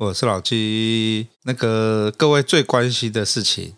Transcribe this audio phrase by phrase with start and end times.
[0.00, 3.74] 我是老鸡，那个各位最关心的事情，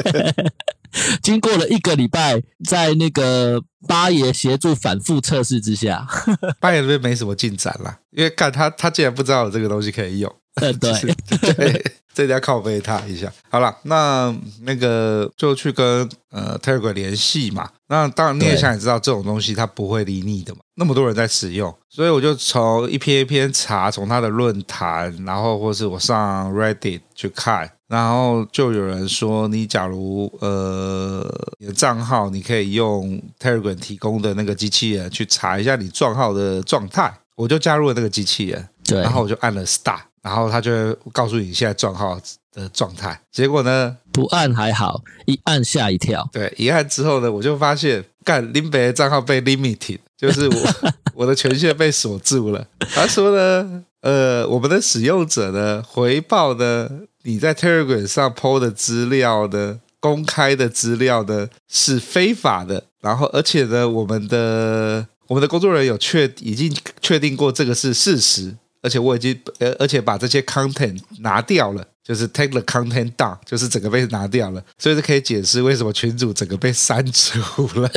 [1.22, 6.06] 经过了一个礼拜，在那个八爷协助反复测试之下，
[6.58, 10.92] 八爷这边没什么进展啦，因为看他他竟然不知道有这个东西可以用，对对。
[11.56, 17.70] 对这家靠背他一下，好了，那那个就去跟呃 Telegram 联系嘛。
[17.88, 20.60] 那当然你也想也知道，这种东西它不会理你的嘛。
[20.82, 31.24] 那么多人在使用，所以我就从一篇一篇查，从他的论坛，然后或是我上 Reddit 去看，然后就有人说，你假如呃
[31.60, 40.00] 你的账号，你可以用 Telegram 提供的那个机器人去查一下你账号的状态，我就加入了那个机器人，对，然后我就按了 Start。
[40.20, 42.18] 然后他就会告诉你现在账号
[42.52, 46.28] 的状态，结果呢，不按还好，一按吓一跳。
[46.32, 52.66] 对，一按之后呢，我就发现，干林北的账号被 limited，就是我 我的权限被锁住了。
[52.94, 56.88] 他说呢，呃，我们的使用者呢，回报呢，
[57.22, 62.84] 你在 Telegram 上 PO 的资料呢，公开的资料呢，是非法的。
[63.00, 68.54] 然后，而且呢，我们的我们的工作人员有确已经确定过这个是事实。
[68.84, 77.38] 而且我已经，呃，而且把这些 content 拿掉了，就是 take the content down，就是整个被拿掉了，所以这可以解释为什么群主整个被删除
[77.80, 77.90] 了。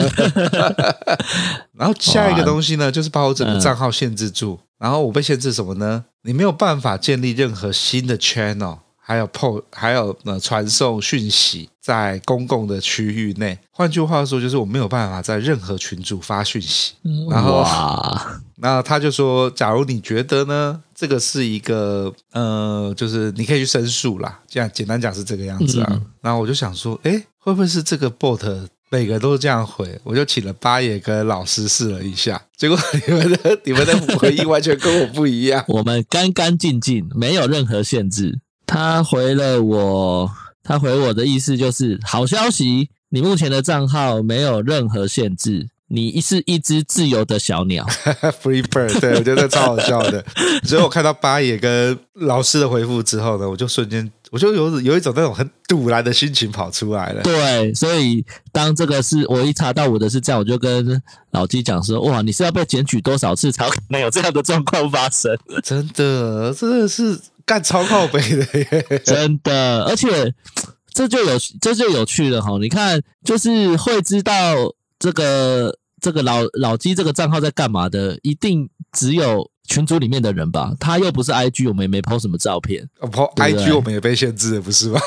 [1.74, 4.60] 然后下一个东西呢，就是把我整个账号限制住。
[4.78, 6.06] 然后我被限制什么呢？
[6.24, 8.80] 你没有办法建立任何新的 channel。
[9.08, 13.56] 还有 PO，还有呃传送讯息在公共的区域内。
[13.70, 16.94] 换句话说，就是我没有办法在任何群组发讯息。
[17.30, 17.64] 然后，
[18.58, 24.40] 那他就说，假如你觉得呢，这个是一个呃，就是你可以去申诉啦。
[24.48, 25.88] 这样简单讲是这个样子啊。
[25.92, 30.00] 嗯、然后我就想说，哎，会不会是这个 bot 每个都是这样回？
[30.04, 32.78] 我就请了八爷跟老师试了一下，结果
[33.08, 35.66] 你们的你们的回应完全跟我不一样。
[35.68, 38.40] 我们干干净净，没有任何限制。
[38.66, 40.32] 他回了我，
[40.64, 47.86] 他回我的意思就是好消息，你目前的账号没有任何限制，你是一只自由的小鸟，
[48.44, 49.00] free bird。
[49.00, 50.24] 对，我觉得超好笑的。
[50.64, 57.22] 所以我看到八爷跟老师的回复之后呢，我就瞬间，我就有有一种那种很堵然的心情跑出来了。
[57.24, 61.02] 对，所以当这个是我一查到我的是这样，我就跟
[61.32, 65.38] 老鸡讲说：哇，你是要被检举多少次才可能有这样的状况发生？
[65.64, 67.20] 真的，真的是。
[67.48, 70.34] 干超靠背的耶， 真的，而且
[70.92, 72.58] 这就有这就有趣了哈。
[72.60, 74.34] 你看，就是会知道
[74.98, 80.72] 这个这个老老鸡这个账号在干嘛的，一定只有群组里面的人吧？
[80.80, 82.88] 他又不是 IG，我们也没 po 什么照片。
[83.00, 85.02] po IG 我们也被限制了，不是吧？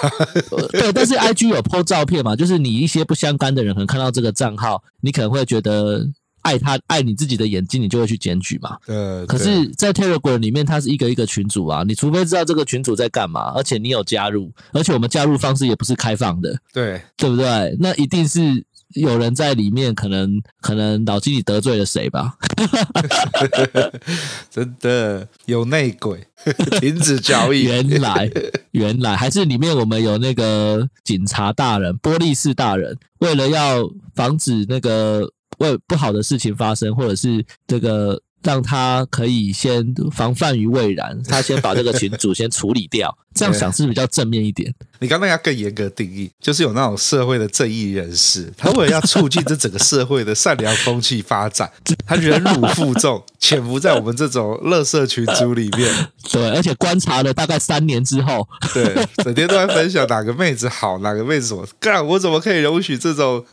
[0.72, 2.34] 对，但是 IG 有 po 照片嘛？
[2.34, 6.08] 就是你一些不相干的人可能看到这个账号，你可能会觉得。
[6.42, 8.78] 爱他爱你自己的眼睛，你就会去检举嘛。
[8.86, 9.26] 呃。
[9.26, 11.82] 可是，在 Telegram 里面，它是一个一个群组啊。
[11.86, 16.56] 你除非知道这个群组在干嘛，而且你有加入，而且我们加入方式也不是开放的。
[16.72, 17.02] 对。
[17.16, 17.76] 对不对？
[17.80, 18.64] 那一定是
[18.94, 22.36] 有人在里面，可能可能老经理得罪了谁吧？
[24.50, 26.26] 真的有内鬼，
[26.80, 27.64] 停止交易。
[27.64, 28.30] 原来
[28.72, 35.30] 原来还是里面我们有那个警察大人、玻璃士大人，为了要防止那个。
[35.58, 44.72] 为不好的事情发生，或者是这个让他可以先防范于未然， 他先把这个群主先处理掉， 这样想是比较正面一点。
[45.00, 51.70] 你刚刚要更严格定义，就是有那种社会的正义人士，他为了要促进这整个社会的善良风气发展，
[52.04, 56.08] 他忍辱负重，潜伏在我们这种垃圾群组里面。
[56.32, 63.44] 对，而且观察了大概三年之后，对，整天都在分享哪个妹子好，哪个妹子什么干，我怎么可以容许这种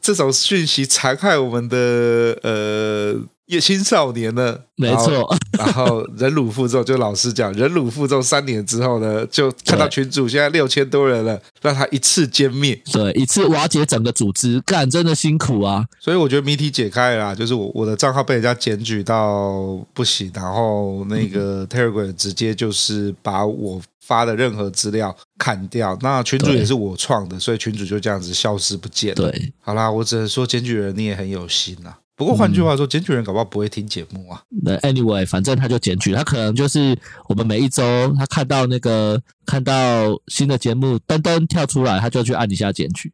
[0.00, 3.16] 这种讯息残害我们的呃。
[3.46, 15.86] 一青少年呢，没错，然后忍辱负重，就老实讲，忍辱负重三年之后呢，就看到群主现在六千多人了，让他一次歼灭，对，一次瓦解整个组织，干真的辛苦啊！
[16.00, 29.30] 所以我觉得谜题解开了啦，就是我我的账号被人家检举到不行，然后那个 Telegram 直接就是把我发的任何资料砍掉，那群主也是我创的，所以群主就这样子消失不见了。
[29.30, 31.94] 对，好啦，我只能说检举人你也很有心呐。
[32.16, 34.42] 不过换句话说，检举人搞不好不会听节目啊。
[34.62, 36.98] 那 anyway，反正他就检举，他可能就是
[37.28, 37.82] 我们每一周
[38.18, 43.12] 他看到那个看到新的节目噔噔跳出来，他就去按一下检举。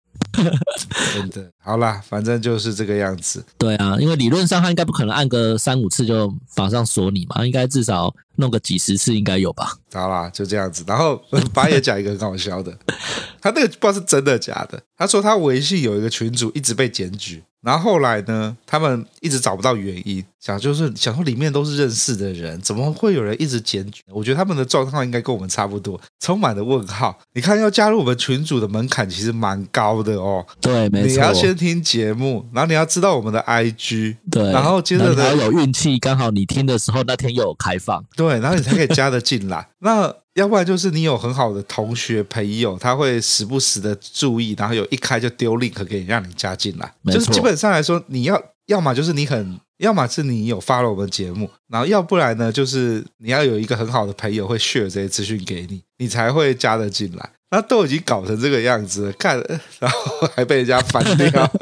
[1.12, 3.44] 真的，好啦，反正就是这个样子。
[3.58, 9.76] 对啊，因为理论上他应该不可能按个三五次就马上锁你嘛，应该至少弄个几十次应该有吧。
[9.92, 10.84] 好啦，就这样子。
[10.86, 11.20] 然后
[11.52, 12.76] 八爷讲一个很好笑的，
[13.40, 14.80] 他那个不知道是真的假的。
[14.96, 17.42] 他说他微信有一个群主一直被检举。
[17.62, 24.02] 然后后来呢，他们一直找不到原因，想就是想说里面都是认识的人，怎么会有人一直检举？
[24.08, 27.16] 我觉得他们的状况应该跟我们差不多，充满了问号。
[27.34, 30.44] 你看，要加入我们群组的门槛其实蛮高的哦。
[30.60, 31.14] 对，没错。
[31.14, 39.68] 你要先听节目，然后你要知道我们的 IG，对，然后接着呢，有运气，刚好你听的时候那天又有开放，对，然后你才可以加的进来。
[39.80, 46.92] 那要不然就是你有很好的同学朋友，他会时不时的注意，然后有一开就丢 link 给你，让你加进来。
[47.12, 57.30] 就是基本上来说，你要要么就是你很，要么是你有 follow 我们节目，然后要不然呢，就是你要有一个很好的朋友会 share 这些资讯给你，你才会加得进来。
[57.50, 59.36] 那都已经搞成这个样子了，看，
[59.78, 61.52] 然后还被人家翻掉，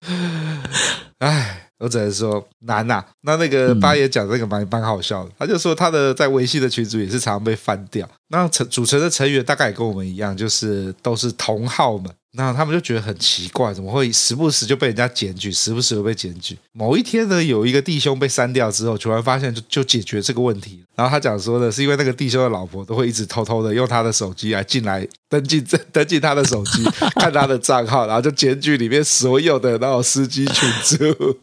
[1.20, 1.66] 唉。
[1.80, 3.06] 我只能说难呐、啊。
[3.22, 8.06] 那那个八爷讲这个蛮蛮好笑的，他就说他的在微信的群组也是常常被翻掉。
[8.28, 12.12] 那成组成的成员大概也跟我们一样，就是都是同号们。
[12.32, 16.56] 那他们就觉得很奇怪，怎么会时不时就被人家检举，时不时就被检举？
[16.72, 20.84] 某一天呢，有一个弟兄被删掉之后，突然发现就就解决这个问题。
[20.94, 26.84] 然后他讲说的是因为那个弟兄的老婆都会一直偷偷的用他的手机来进来登记登 登记他的手机，
[27.18, 30.96] 看他的账号，然后就检举里面所有的那种司机群组。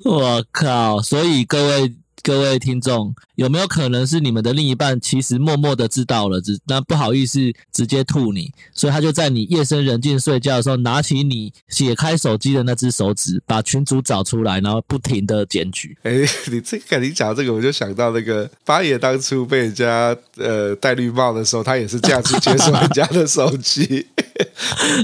[0.10, 1.02] 我靠！
[1.02, 1.94] 所以各位。
[2.24, 7.40] 各位听众，有没有可能是你们的另一半其实默默的知道了，只那不好意思
[7.72, 15.98] 直接吐你，所以他就在你夜深人静睡觉的时候，拿起你解开手机的那只手指，把群主找出来，然后不停的检举。
[16.04, 16.12] 哎，
[16.52, 24.08] 你这个你讲这个，我就想到那个八爷当初被人家呃戴绿帽的时候，他也是这样子解锁人家的手机。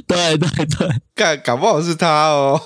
[0.05, 2.59] 对 对对， 干搞不好是他哦。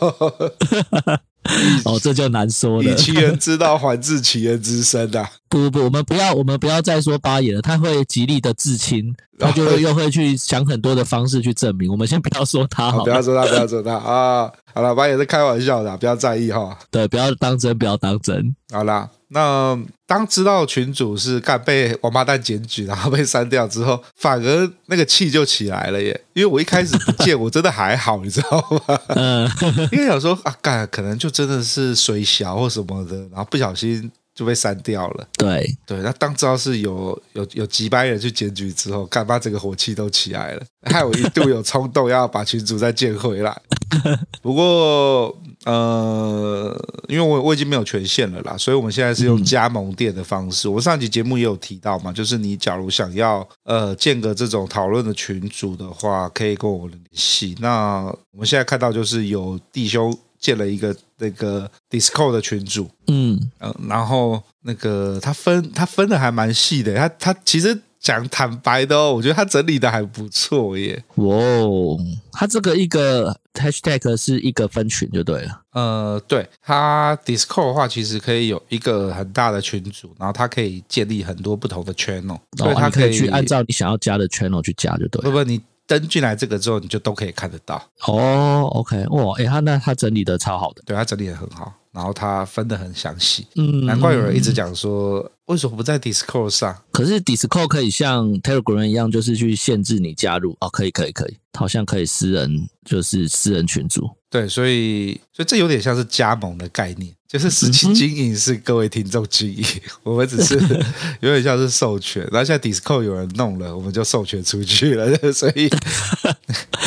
[1.85, 2.91] 哦，这就难说了。
[2.91, 5.29] 以其人之道还治其人之身啊！
[5.49, 11.91] 不不不，我们不要，我们不要再说八爷了，他会极力的自清，他就会 又会去想很多的方式去证明。
[11.91, 14.51] 我们先不要说他不要说他，不要说他啊！
[14.73, 16.77] 好了，八爷是开玩笑的，不要在意哈。
[16.91, 18.55] 对，不要当真，不要当真。
[18.71, 19.09] 好啦。
[19.29, 26.17] 那当知道群主是干被王八蛋检举，然后被删掉之后，反而那个气就起来了耶！
[26.31, 28.97] 因为我一开始不见，我真的还好，你知道吗？
[29.09, 29.49] 嗯，
[29.91, 35.28] 因为想说啊，干可能就真的是水小或什么的，然后不小心就被删掉了。
[35.34, 43.62] 对对，那当知道是有有有几百人去检举之后，干嘛整个火气都起来了，害我一度有冲动要把群主再建回来。
[44.44, 45.36] 不过。
[45.66, 46.74] 呃，
[47.10, 50.69] 因为我我已经没有权限了啦，所以我们现在是用加盟店的方式。
[50.69, 57.54] 嗯、我上集节目也有提到嘛，就是你假如想要呃建个这种讨论的群组的话，可以跟我联系。
[57.60, 67.80] 那我们现在看到就是有弟兄建了一个那个 Discord 的群组，嗯嗯、呃，然后那个他分他分的还蛮细的，他他其实。
[68.00, 71.04] 讲坦白的哦，我觉得他整理的还不错耶。
[71.16, 71.98] 哦，
[72.31, 75.62] 他这个一个 hashtag 是一个分群就对了。
[75.74, 85.30] 呃，对，他 Discord 的话，其实可以有一个很大的群组，然后他可以建立很多不同的 channel，所以他可以去按照你想要加的 channel 去加就对了。
[85.30, 87.81] 不不，你登进来这个之后，你就都可以看得到。
[88.06, 91.73] 哦，OK，哇，哎，他那他整理的超好的，对，他整理的很好。
[91.94, 96.77] 然后他分的很详细，嗯，难怪有人一直讲说，为什么不在 Discord 上？
[96.91, 104.07] 可是 Discord 可以像 Telegram 一样，就是去限制你加入哦，可以，可以，可以，好像可以私人，就是私人群组。
[104.30, 107.14] 对，所以，所以这有点像是加盟的概念。
[107.28, 109.62] 就是实际经营是各位听众经营，
[110.02, 110.56] 我们只是
[111.19, 112.22] 有点像是授权。
[112.31, 115.14] 然后现在 Discord 有人弄了，我们就授权出去了。
[115.34, 115.68] 所以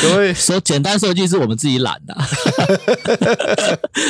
[0.00, 2.16] 各位说简单说句是我们自己懒的，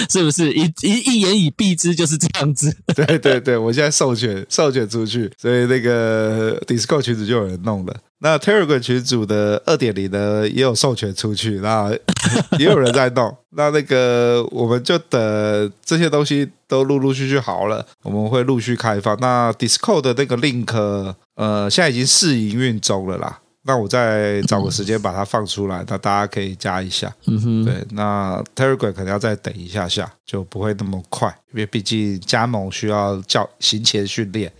[0.08, 0.52] 是不是？
[0.52, 2.72] 一一一言以蔽之就是这样子。
[2.94, 7.96] 对对对，我现在授权授权出去，所以那个 Discord 群组就有人弄了。
[8.22, 11.90] 那 Telegram 群组的二点零呢，也有授权出去，那
[12.58, 13.34] 也有人在弄。
[13.50, 19.16] 那那个我们就等这些东西都陆陆续续好了，我们会陆续开放。
[19.20, 23.40] 那 Discord 的那个 link，呃，现在已经试营运中了啦。
[23.62, 27.14] 那我再找个时间把它放出来，那大家可以加一下。
[27.26, 34.50] 嗯哼，对，那 Telegram 可能要再等一下下，就不会那么快，因为毕竟加盟需要教行前训练，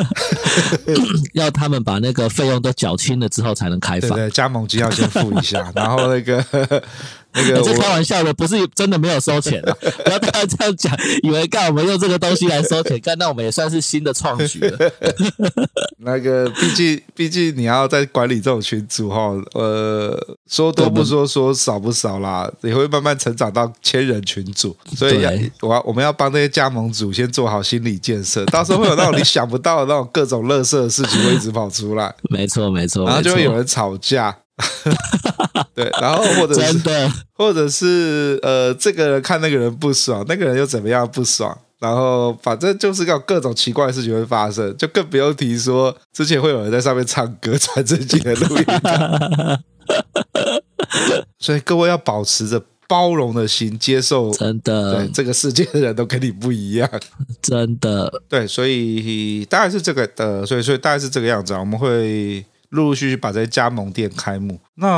[1.34, 4.10] 要他们把那个费用都缴清了之后才能开放。
[4.10, 6.82] 对，对，加盟金要先付一下， 然后那个
[7.32, 9.76] 那个是开玩笑的，不是真的没有收钱啊！
[10.04, 14.92] 不要大家这样讲，以为干我们用这个东西来收钱，干那我们也算是新的创举了。
[15.98, 32.14] 那个，毕竟毕竟你要在管理这种群组哈，呃，说多不说，说少不少啦，也会慢慢成长到千人群组，所以要我要我们要帮那些加盟主先做好心理建设，到时候会有那种你想不到的那种各种乐色的事情会一直跑出来。
[32.30, 34.36] 没错没错，然后就会有人吵架。
[35.74, 48.64] 对，然后或者是真的，或者是呃，这个人看那个人不爽，那个人又怎么样不爽，然后反正就是有各种奇怪的事情会发生，就更不用提说之前会有人在上面唱歌传自己的录音。
[51.38, 56.88] 所以各位要保持着包容的心，接受真的，对这个世界的人都跟你不一样，
[57.40, 62.44] 真的，对，所以大概是这个的，所以所以大概是这个样子啊，我们会。
[62.70, 64.88] 陆陆续续把这些加盟店开幕，那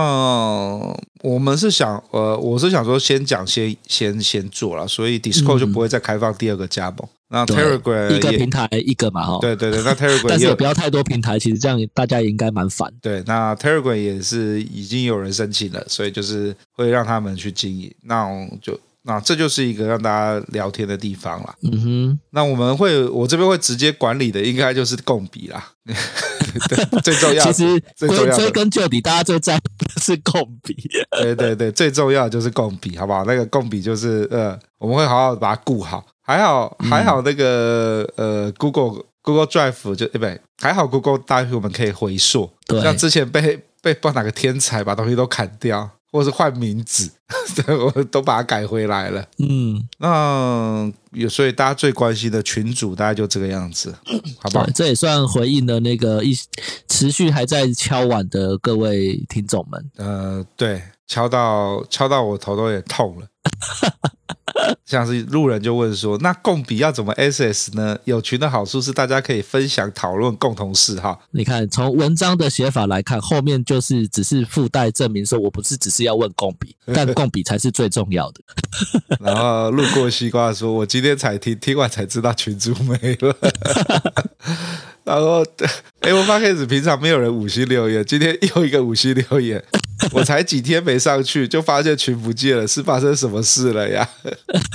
[1.23, 6.99] 我们是想，呃，我是想说先讲先先先做了，所以 Discord 就不会再开放第二个加盟。
[7.03, 12.93] 嗯、那 Telegram 一个平台一个嘛，哈，对对对，那 Telegram 但是也不要太多平台，其实这样大家也应该蛮烦。
[13.01, 18.79] 对，那 Telegram 也是已经有人申请了，所以就是会让他们去经营，那我就。
[19.05, 21.55] 那这就是一个让大家聊天的地方啦。
[21.63, 25.73] 嗯哼，那我们会，我这边会直接管理的，应该就是共笔啦。
[26.69, 30.77] 对，最重要，其实归追根究底，大家最在乎的是共笔。
[31.19, 33.25] 对对对，最重要的就是共笔，好不好？
[33.25, 36.05] 那个共笔就是呃，我们会好好把它顾好。
[36.25, 40.41] 还好还好，那个、嗯、呃，Google Google Drive 就对不对？
[40.63, 42.49] 还好 Google Drive 我们可以回溯。
[42.81, 45.91] 像之前被被不知道哪个天才把东西都砍掉。
[46.13, 47.11] 或是换名字，
[47.67, 49.27] 我都把它改回来了。
[49.39, 53.93] 嗯，那有，所以大家最关心的群主大概就这个样子，
[54.39, 54.67] 好不好？
[54.75, 56.33] 这也算回应了那个一
[56.87, 59.91] 持续还在敲碗的各位听众们。
[59.97, 63.27] 呃，对，敲到敲到我头都也痛了。
[64.87, 71.23] 像是路人就问说：“那共笔要怎么 SS 呢？”有群的好处是大家可以分享讨论共同嗜好。
[71.31, 78.41] 你看，从文章的写法来看，后面就是只是附带证明说，我不是只是要问共笔， 但共笔才是最重要的。
[79.21, 83.37] 然后路过西瓜说：“我今天才听，听完才知道群主没了。”
[85.05, 85.45] 然后，
[86.01, 89.63] 哎，我发现是平常没有人五星留言，今天又一个五星留言。
[90.13, 94.09] 我才几天没上去，就发现群不见了，是发生什么事了呀？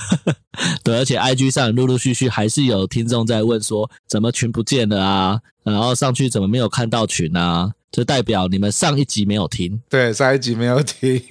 [0.84, 5.39] 对，而且 IG 上陆陆续续还是有听众在问说，怎么群不见了啊？
[5.63, 7.72] 然后上去怎么没有看到群啊？
[7.91, 9.81] 就代表你们上一集没有听。
[9.89, 11.22] 对，上一集没有听，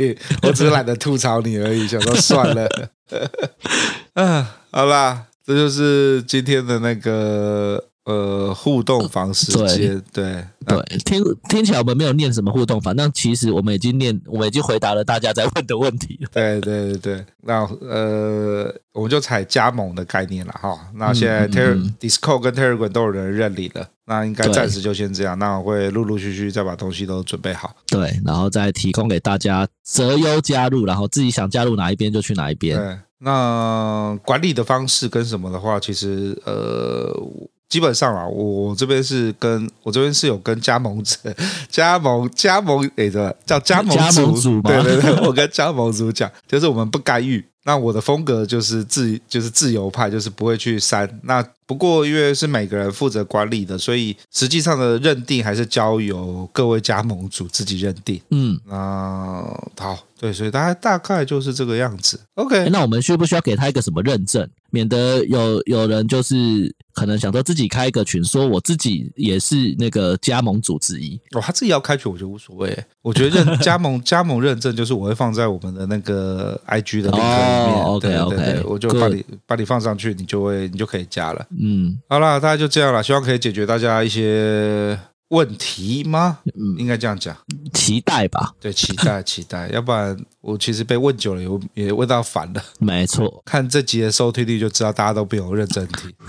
[0.42, 2.68] 我只是 懒得吐槽你而已，想说算了。
[4.14, 7.82] 嗯，好啦，这就是今天的那个。
[8.06, 16.16] 呃，互动房时间，对对，对，听听起来我们没有念什么互动房，但其实我们已经念，我们已经回答了大家在问的问题。
[16.32, 20.78] 对对对对，那呃，我们就采加盟的概念了哈。
[20.94, 25.36] 那现在 Ter、嗯嗯、Discord 跟 Telegram 都有人认领了，那应该暂时就先这样。
[25.36, 32.78] 那我会陆陆续续再把东西都准备好，对，然后再提供给大家择优加入，然后自己想加入哪一边就去哪一边。
[32.78, 37.12] 对，那管理的方式跟什么的话，其实呃。
[37.68, 41.16] 基本上啊，我这边是跟我这边是有跟加盟者、
[41.68, 47.44] 加盟、加盟，诶，这叫加盟组，加盟组对对对，我跟加盟组讲，就是我们不干预。
[47.64, 51.20] 那我的风格就是自，就是自由派，就是不会去删。
[51.24, 58.20] 那不过因为是每个人负责管理的，所以实际上的认定还是交由各位加盟主自己认定。
[58.30, 58.74] 嗯，那
[59.76, 62.20] 好，对，所以大概大概就是这个样子。
[62.34, 71.20] OK，那我们需不需要给他一个什么认证，免得有有人就是可能想说自己开一个群，说我自己也是那个加盟主之一。
[71.32, 72.84] 哦，他自己要开群，我就无所谓。
[73.02, 77.84] 我觉得认 加盟加盟认证就是我会放在我们的那个 IG 的 link 里面。
[77.84, 81.46] 哦、okay, 对对对，我就把你把你放上去，你就会你就可以加了。
[81.58, 83.02] 嗯，好啦，大家就这样了。
[83.02, 84.98] 希望可以解决大家一些
[85.28, 86.38] 问题吗？
[86.44, 87.36] 嗯，应该这样讲，
[87.72, 88.52] 期待吧。
[88.60, 91.42] 对，期待期待，要不然我其实被问久了，
[91.74, 92.62] 也也问到烦了。
[92.78, 96.12] 没错，看这集的收听率就知道大家都不有认真听。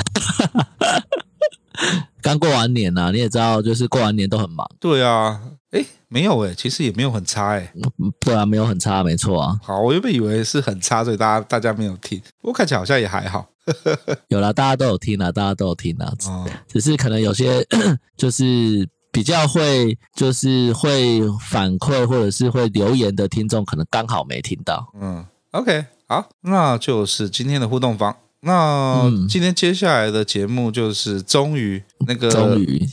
[2.22, 4.68] 刚过完年呐、啊，你也知道，就是过完年都很忙。
[4.80, 5.40] 对啊，
[5.72, 7.72] 哎，没有哎，其实也没有很差哎。
[8.20, 9.60] 对啊，没有很差，没错啊。
[9.64, 12.20] 好，我原本以为是很差，所以大家大家没有听。
[12.42, 13.48] 不过看起来好像也还好。
[14.30, 16.14] 有啦，大家都有听啦，大家都有听啦。
[16.26, 17.66] 哦、只是可能有些
[18.18, 24.92] 就是比较会，就是会反馈或者是会留言的听众，可能刚好没听到。
[25.00, 28.16] 嗯，OK，好，那就是今天的互动房。
[28.42, 32.88] 那今天接下来的节目就是终于那个终于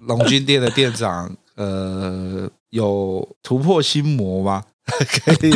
[0.00, 4.62] 龙军店的店长呃有突破心魔吗？
[4.88, 5.52] 可以，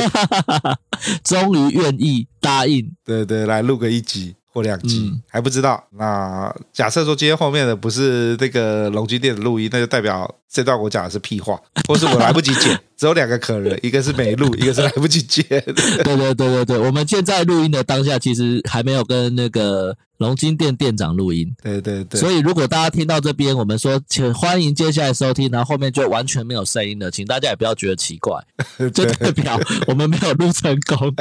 [1.22, 4.34] 终于愿意答应，对对，来录个一集。
[4.54, 5.82] 或两集、嗯、还不知道。
[5.98, 12.80] 那假设说今天后面的不是那个龙基店的录音，那就代表这段我讲的是屁话，或是我来不及剪。
[12.96, 15.42] 只有两个可能，一个是没录， 一个是来不及接。
[15.42, 15.60] 对
[16.04, 21.52] 对对对对，我们现在录音的当下，其实还没有跟那个龙金店店长录音。
[21.62, 22.20] 对对对。
[22.20, 28.40] 所以如果大家听到这边，我们说请欢迎接下来收听，然后后面就完全没有声音了，请大家也不要觉得奇怪，
[28.94, 31.12] 就代表我们没有录成功。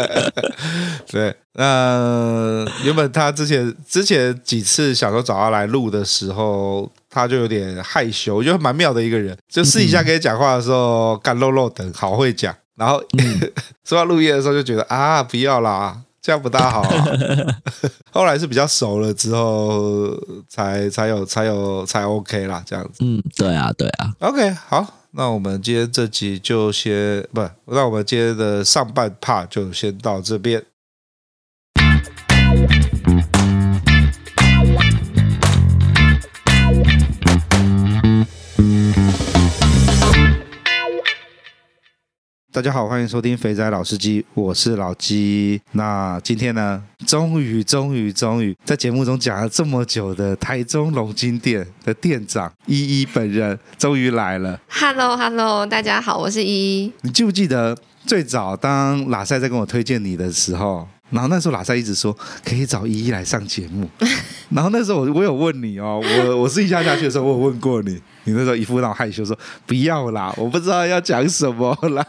[1.09, 1.35] 对。
[1.55, 9.37] 那原本他之前之前几次想说找他来录的时候，他就有点害羞，我觉得蛮妙的一个人。
[9.47, 12.55] 就私底下跟你讲话的时候，干露露的，好会讲。
[12.75, 13.51] 然后、嗯、
[13.85, 17.05] 说到录音的时候，就觉得啊，不要啦，这样不大好、啊。
[18.09, 20.09] 后来是比较熟了之后，
[20.49, 23.03] 才才有才有才 OK 啦，这样子。
[23.05, 24.11] 嗯，对啊，对啊。
[24.19, 30.63] OK，好，那我们今天这集就先不，那我们今天的上半 part 就先到这边。
[42.53, 45.59] 大家好，欢迎收听肥仔老司机，我是老鸡。
[45.71, 54.61] 那今天呢，终于、终于、终于，在节目中讲了这么久的台中龙金店的店长依依本人终于来了。
[54.69, 56.91] Hello，Hello，大家好，我是依依。
[57.01, 60.87] 你记不记得最早当拉塞在跟我推荐你的时候？
[61.09, 63.89] 然后那时候拉塞一直说可以找依依来上节目，
[64.49, 72.05] 然后那时候我我有问你哦，我我私下下去的时候我有问过你，你那时候一副那种害羞说不要啦，我不知道要讲什么啦。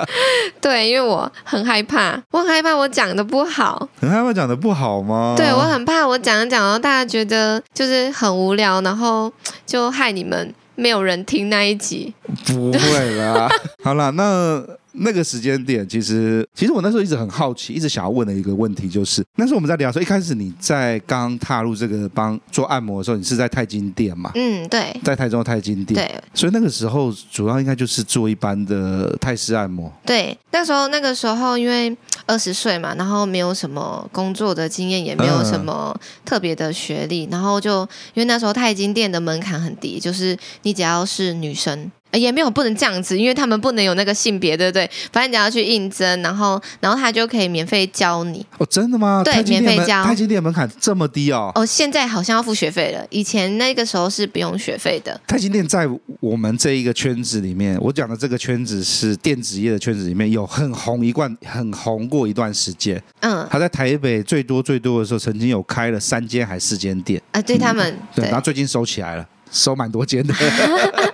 [0.60, 5.34] 对，因为我很害怕，我很害怕我讲的不好，很害怕讲的不好吗？
[5.36, 9.32] 对，我很怕我讲着讲着大家觉得就是很无聊，然后
[9.66, 12.12] 就害你们没有人听那一集。
[12.46, 13.48] 不会啦，
[13.84, 14.62] 好啦，那。
[14.94, 24.30] 那个时间点，其实其实我那时候一直很好奇，一直想要问的一个问题就是，那时候我们在聊说，一开始你在刚踏入这个帮做按摩的时候，你是在泰金店嘛？
[24.34, 25.94] 嗯，对，在台中的泰金店。
[25.94, 29.92] 对，所以那个时候主要应该就是做一般的泰式按摩。
[30.06, 37.80] 对，那时候那个时候因为二十岁嘛，然后没有什么工作的经验，也没有什么特别的学历，嗯、然后就
[38.14, 41.90] 因为那时候泰金店的门槛很低，就是你只要是女生。
[42.14, 44.88] 也没有不能这样子，因为他们不能有那个性别，对不对？
[45.12, 48.44] 反正你要去应征，然后然后他就可以免费教你。
[48.58, 49.22] 哦，真的吗？
[49.24, 50.02] 对，免费教。
[50.04, 51.50] 泰金店门槛这么低哦？
[51.54, 55.20] 哦，现在好像要付学费了，以前那个时候是不用学费的。
[55.26, 55.88] 泰金店在
[56.20, 63.02] 我们这一个圈子里面，我讲的这个圈子是电子业的圈子里面有很红一贯，很红过一段时间。
[63.20, 67.42] 嗯，他在台北最多最多的时候，曾经有开了三间还是四间店啊？
[67.42, 69.26] 对他们，嗯、对，然后最近收起来了。
[69.52, 70.34] 收蛮多间的，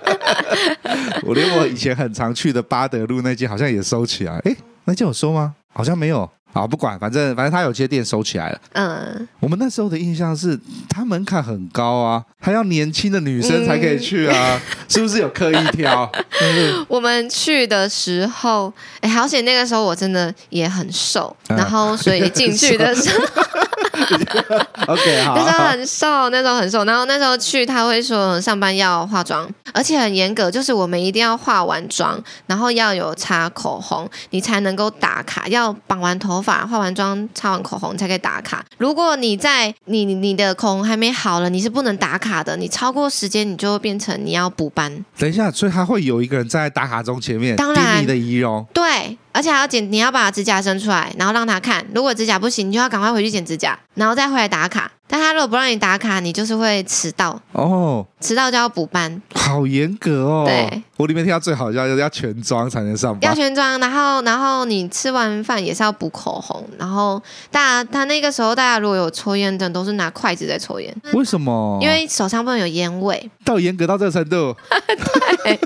[1.23, 4.37] 我连我以前很常去的巴德路那间好像也收起来。
[4.45, 5.55] 哎，那间有收吗？
[5.73, 6.29] 好像没有。
[6.53, 8.59] 好，不管，反正反正他有些店收起来了。
[8.73, 10.59] 嗯，我们那时候的印象是，
[10.89, 16.09] 他门槛很高啊，还要年轻的女生才可以去啊，嗯、是不是有刻意挑？
[16.87, 23.25] 我们去的时候，哎，好险那个时候我真的也很瘦，嗯、然后所以进去的时候。
[24.87, 25.35] OK， 好。
[25.35, 26.83] 那时候很瘦，那时候很瘦。
[26.85, 35.47] 然后那时候去，他会说上班要化妆，而且很严格，就是我们一定要化完妆，然后要有擦口红，你才能够打卡。
[35.47, 38.65] 要绑完头发、化完妆、擦完口红才可以打卡。
[38.77, 42.57] 如果你在你你的口红还没好了，你是不能打卡的。
[42.57, 45.05] 你超过时间，你就会变成你要补班。
[45.17, 48.65] 等一下，所以他会有一个人站在打卡钟前面，当然你的仪容。
[48.73, 49.17] 对。
[49.33, 51.85] 而且还要剪，你要把指甲伸出来，然后让他看。
[51.95, 54.91] 如果指甲不行，你就要赶快回去剪指甲，然后再回来打卡。
[55.11, 60.45] 但他如果不让你打卡，你就是会迟到哦，迟到就要补班，好严格哦。
[60.47, 67.21] 对，我里面听到最好笑就是要全妆才能上班，要全妆，然后然后你吃完饭也是要补口红，然后
[67.51, 71.77] 大家他那个时候大家如果有抽烟的，都是拿筷子在抽烟，为什么？
[71.81, 74.55] 因为手上不能有烟味，到严格到这个程度。
[75.43, 75.59] 对，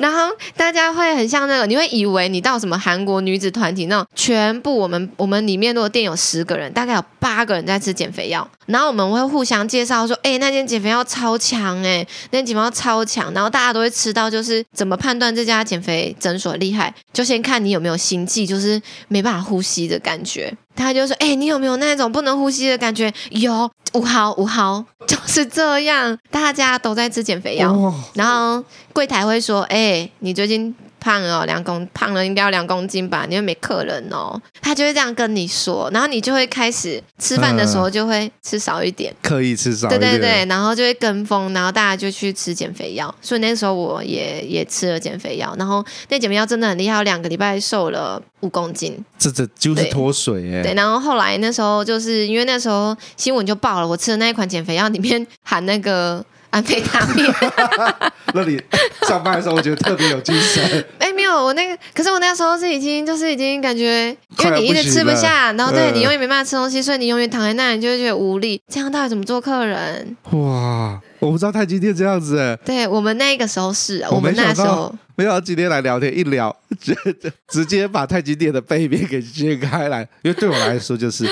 [0.00, 8.91] 然后大家会很像那个，你会以为你到什么韩国女子团体那种，全部我们我们里面如果店有十个人，大概有八个人在吃减肥药，然后。
[8.92, 20.54] 我们会互相介绍说，哎，那间减肥药超强，哎，那间减肥药超强，然后大家都会吃到，就是怎么判断这家减肥诊所厉害，就先看你有没有心悸，就是没办法呼吸的感觉。
[20.76, 23.10] 他就说，哎，你有没有那种不能呼吸的感觉？
[23.30, 26.18] 有，五毫五毫，就是这样。
[26.30, 30.74] 大家都在吃减肥药，然后柜台会说，哎，你最近。
[31.02, 33.26] 胖了，两公胖了应该要两公斤吧？
[33.28, 56.24] 你又没客人哦，他就会这样跟你说，然后你就会开始吃饭的时候就会吃少一点，刻意吃少一点，对对对，然后就会跟风，然后大家就去吃减肥药，所以那时候我也也吃了减肥药，然后那减肥药真的很厉害，我两个礼拜瘦了五公斤，这这就是脱水哎，对，然后后来那时候就是因为那时候新闻就爆了，我吃的那一款减肥药里面含那个。
[56.52, 57.24] 安非他命，
[58.34, 58.60] 那你
[59.08, 60.62] 上班的时候我觉得特别有精神。
[60.98, 68.60] 哎、欸，没有，我那个，可是我那个时候是已经就是已经感觉，因为你一直吃不下，不然后对、嗯、你永远没办法吃东西，所以你永远躺在那里，你就会觉得无力。
[68.68, 70.14] 这样到底怎么做客人？
[70.32, 72.54] 哇，我不知道太极店这样子哎。
[72.66, 76.94] 对我们那个时候是，我们那时候没想到今天来聊天一聊， 直
[77.48, 81.26] 直接把太极店的背面给揭开来，因为对我来说就是，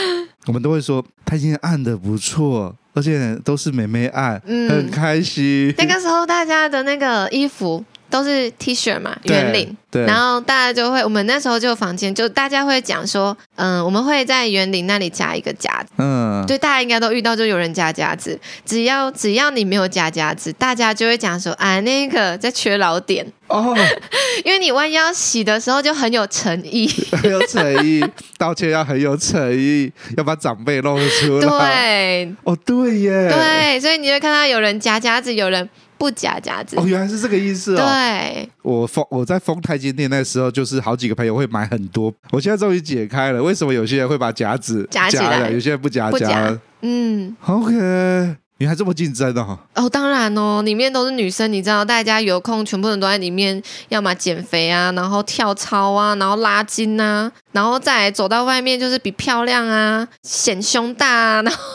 [0.47, 2.75] 我们都会说太极店按的不错。
[2.93, 5.73] 而且都是美眉案，嗯，很开心。
[5.79, 10.05] 那个时候大家的那个衣服都是 T 恤嘛，圆领，对。
[10.05, 23.27] 然后大家就会，我们那时候就房间就大家会讲说，嗯，我们会在圆领那里加一个夹子，嗯，对，大家应该都遇到就有人加夹子，只要只要你没有加夹子，大家就会讲说，啊，那个在缺老点。
[23.47, 23.77] 哦，
[24.45, 28.05] 因为你弯腰洗的时候就很有诚意，很有诚意，
[28.39, 31.49] 道歉要很有诚意，要把长辈露出来。
[31.49, 35.69] 对，哦，对耶，对，所以你会看到有人夹夹子，有人
[36.01, 36.77] 不夹夹子。
[36.79, 37.85] 哦，原来是这个意思哦。
[37.85, 42.11] 对，我封我在封太极店那时候，就是好几个朋友会买很多。
[42.31, 46.59] 我现在终于解开了，为什么有些人会把夹子夹起来，有些人不夹夹。
[46.81, 48.37] 嗯，OK。
[48.57, 49.59] 你还这么竞争哦？
[49.75, 61.61] 哦，当然哦，里面都是女生，你知道，大家有空，全部人都在里面，要么减肥啊，然后跳操啊，然后拉筋啊，然后再走到外面就是比漂亮啊，显胸大啊，然后。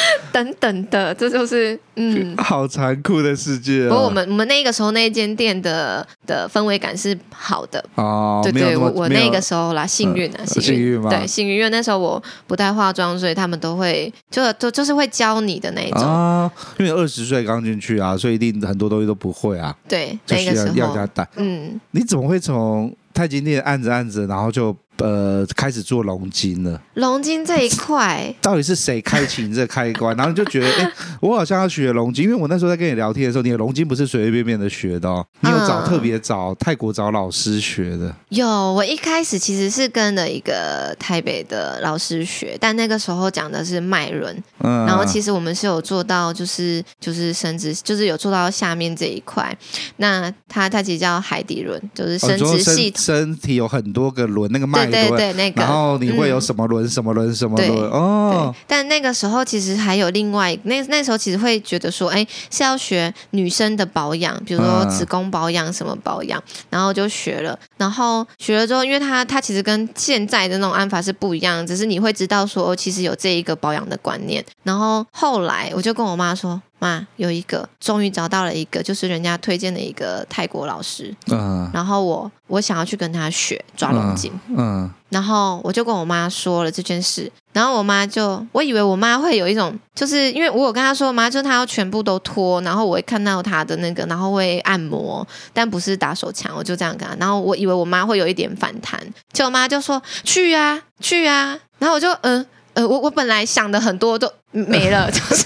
[0.32, 3.88] 等等的，这就是嗯，好残酷的世界，哦。
[3.88, 7.84] 不过我们我们那个时候那一间店的的氛围感是好的。
[7.94, 16.02] 哦，对对，我我那个时候啦，幸运啊，幸运，对幸运，因为那时候我不带化妆，所以他们都会就就就是会教你的那一种。
[16.02, 20.74] 啊，因为二十岁刚进去啊，所以一定很多东西都不会啊，对，那个时候。
[20.78, 24.76] 要他带，嗯，你怎么会从太极店按着按着，然后就？
[24.98, 26.80] 呃，开始做龙筋了。
[26.94, 30.16] 龙筋这一块，到底是谁开启你这个开关？
[30.16, 38.12] 然后你就觉得，哎、欸， 我好像要学龙筋，因为我那时候在跟你聊天的时候，你的龙筋不是随随便便的学的哦，你有找特别找泰国找老师学的。
[38.30, 49.56] 有，我一开始其实是跟了一个台北的老师学，但那个时候讲的是脉轮，嗯，然后其实我们是有做到，就是就是生殖，就是有做到下面这一块。
[49.98, 54.87] 那它它其实叫海底轮，就是生殖系统，身体有很多个轮，那个脉。
[54.90, 58.54] 对对，那个，然后你会有什么轮、嗯、什么轮什么轮哦。
[58.66, 67.58] 但那个时候其实还有另外那那时候其实会觉得说，哎，是要学女生的保养，比如说子宫保养什么保养，然后就学了。
[67.76, 74.44] 然后学了之后，因为它它其实跟现在的那种按法是不一样，只是你会知道说，其实有这一个保养的观念。
[74.62, 76.60] 然后后来我就跟我妈说。
[76.78, 81.14] 妈，有一个，终于找到了一个，就是人家推荐的一个泰国老师。
[81.30, 84.32] 嗯，然后我我想要去跟他学抓龙筋。
[84.56, 97.14] 嗯，然后我就跟我妈说了这件事，然后我妈就，我以为我妈会有一种，就是因为我有跟她说，妈，就她要全部都脱，然后我会看到她的那个，然后会按摩，但不是打手枪，我就这样跟她。
[97.16, 99.00] 然后我以为我妈会有一点反弹，
[99.32, 105.44] 结果我妈就说去啊去啊，然后我就嗯呃，我我本来想的很多都没了，就是。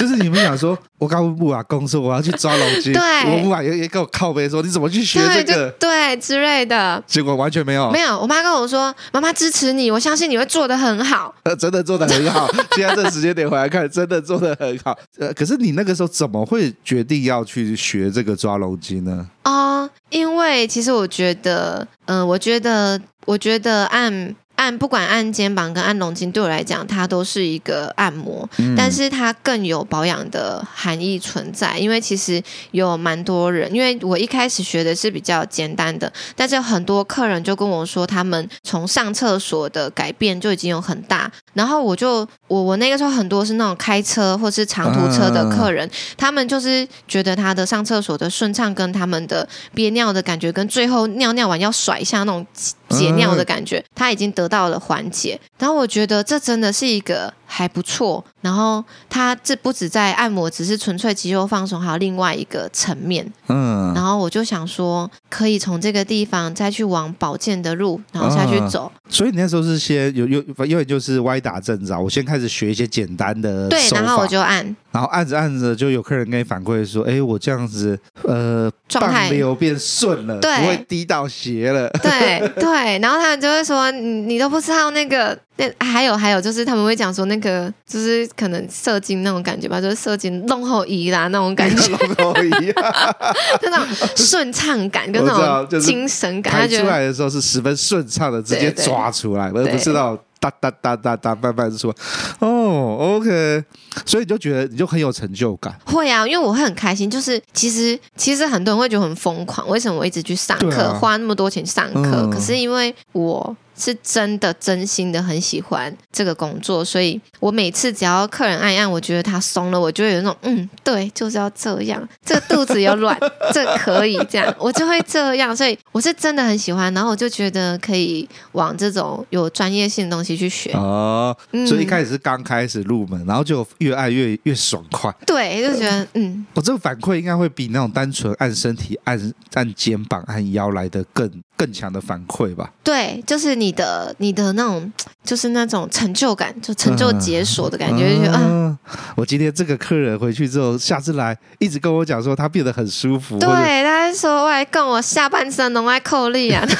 [0.00, 5.70] 就是你们想说，我刚问木瓦公说我要去抓龙筋，对，我木瓦也也跟我靠背说，你怎么去学这个？
[5.72, 8.18] 对，对之类的，结果完全没有，没有。
[8.18, 11.34] 我妈跟我说，妈妈支持你，我相信你会做的很好。
[11.42, 12.48] 呃，真的做的很好。
[12.74, 14.96] 现在这个时间点回来看，真的做的很好。
[15.18, 19.28] 呃，可是你那个时候怎么会决定要去学这个抓龙筋呢？
[19.42, 24.34] 啊、呃，因为其实我觉得，嗯、呃，我觉得，我觉得按。
[24.60, 31.78] 按不管按肩膀跟按龙筋，对我来讲，它都是一个按摩，嗯、但是它更有保养的含义存在。
[31.78, 32.42] 因为其实
[32.72, 41.32] 有蛮多人，因为我一开始学的是比较简单的，但是很多客人就跟我说，他们从上厕所的改变就已经有很大。
[41.54, 52.46] 然后我就我我那个时候很多是那种开车或是长途车的客人，啊、他们就是觉得他的上厕所的顺畅跟他们的憋尿的感觉，跟最后尿尿完要甩一下那种
[52.90, 58.24] 解尿的感觉，他已经得到了缓解，然后我觉得这真的是一个还不错。
[58.40, 63.30] 然后它这不止在按摩，只是纯粹肌肉放松，还有另外一个层面。
[63.48, 63.92] 嗯。
[63.94, 68.90] 然后我就想说，可以从这个地方再去往保健的路，然后下去走。
[68.94, 73.68] 嗯、所以你那时候是先有有，因为就是歪打正着，我先开始学一些简单的。
[73.68, 74.64] 对，然后我就按。
[74.90, 92.72] 然后按着按着，就有客人跟你反馈说：“哎，我这样子，呃，状态棒流变顺了，对， 不会滴到血了。”对对，然后他们就会说：“你你都不知道那个，那还有还有，就是他们会讲说那个，就是可能射精那种感觉吧，就是射精弄后移啦那种感觉， 弄后移，
[93.60, 101.94] 那种顺畅感跟那种精神感，排出来的时候是十分顺畅的，直接抓出来，而不是那种。”哒哒哒哒哒，慢慢说。
[102.38, 103.62] 哦，OK，
[104.06, 105.78] 所以你就觉得你就很有成就感。
[105.84, 107.08] 会啊，因为我会很开心。
[107.10, 112.22] 就是其实其实很多人会觉得很疯狂，为什么我一直去上课，啊、花那么多钱上课？
[112.22, 113.56] 嗯、可是因为我。
[113.76, 123.18] 是真的真心的很喜欢这个工作，所以我每次只要客人按一按，我觉得他松了，我就会有那种嗯，对，就是要这样，这个肚子有软，
[123.54, 130.70] 这可以这样，我就会这样，所以我是真的很喜欢，然后我就觉得可以往这种有专业性的东西去学。
[130.72, 131.36] 哦。
[131.66, 142.70] 所以一开始是刚开始入门，然后就越按越越爽快，对，就觉得嗯，我这个反馈应该会比那种单纯按身体、按按肩膀、按腰来的更更强的反馈吧？
[142.84, 143.70] 对，就是你。
[143.70, 144.92] 的你的那种
[145.24, 148.78] 就是那种成就感，就成就解锁的感觉，就觉得啊，
[149.14, 153.38] 我今天这个客人回去之后，下次来一直跟我讲说他变得很舒服。
[153.38, 153.48] 对，
[153.84, 156.66] 他说我还跟我下半身拢爱扣力啊。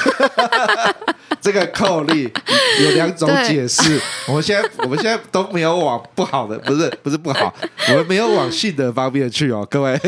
[1.41, 2.31] 这个扣力
[2.83, 7.51] 有两种解释，我们现在我们现在都没有往不好的，不是不是不好，
[7.89, 9.99] 我们没有往性的方面去哦，各位。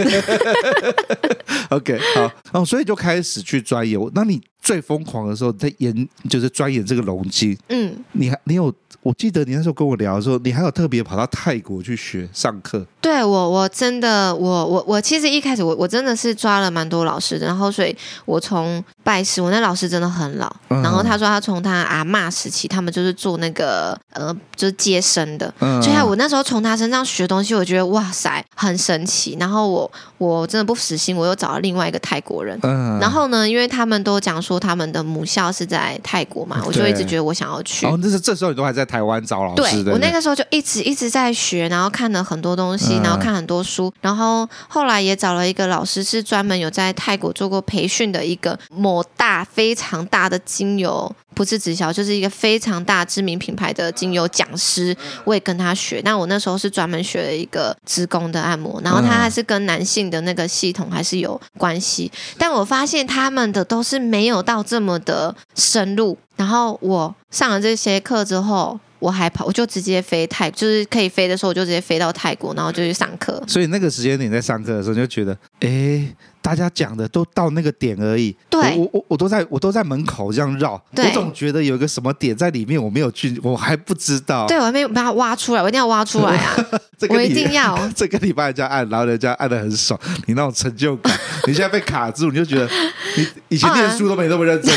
[1.69, 3.99] OK，好，哦，所以就开始去钻研。
[4.13, 7.55] 那你最疯狂的时候在研，就是钻研这个龙筋。
[7.69, 8.73] 嗯，你还你有。
[9.01, 12.85] 我记得你那时候跟我聊的时候，你还有特别跑到泰国去学上课。
[13.01, 29.35] 对我，我真的，我我我其实一开始我我真的是抓了蛮多老师的，然后所以我从拜师，我那老师真的很老，嗯、然后他说他从他阿嬷时期，他们就是做那个呃，就是接生的，嗯、所以我那时候从他身上学东西，我觉得哇塞，很神奇。
[29.37, 37.85] 然后我我真的不死心，我又找了另外一个泰国人，嗯、然后呢，因为他们都讲说他们的母校是在泰国嘛，我就一直觉得我想要去。
[37.85, 39.83] 哦，那是这时候你都还在台湾找老师？
[39.83, 56.01] 对，我那个时候就一直一直在学，然后看了很多东西，然后看很多书，嗯、然后后来也找了一个老师，是专门有在泰国做过培训的一个某大非常大的精油，不是直销，就是一个非常大知名品牌的精油讲师，我也跟他学。
[56.05, 66.17] 那我那时候是专门学了一个子宫的按摩，然后他还是跟男性的那个系统还是有关系，但我发现他们的都是没有到这么的深入。
[66.35, 68.79] 然后我上了这些课之后。
[69.03, 73.43] 我还跑，我就直接飞泰，就是可以飞的时候，我就直接飞到泰国，然后就去上课。
[73.45, 76.07] 所以那个时间点在上课的时候，你就觉得，哎。
[76.43, 84.45] 大家讲的都到那个点而已，对，我我我都在我都在门口这样绕，我总觉得有一个什么点在里面，我没有去，我还不知道。
[84.45, 86.55] 对，我还没有把它挖出来，我一定要挖出来啊！
[86.99, 87.79] 这个我一定要。
[87.95, 92.69] 这个礼拜人家按，然后人家按的很爽，你那种成就感， 你现在被卡住，你就觉得
[93.15, 94.75] 你以前念书都没那么认真。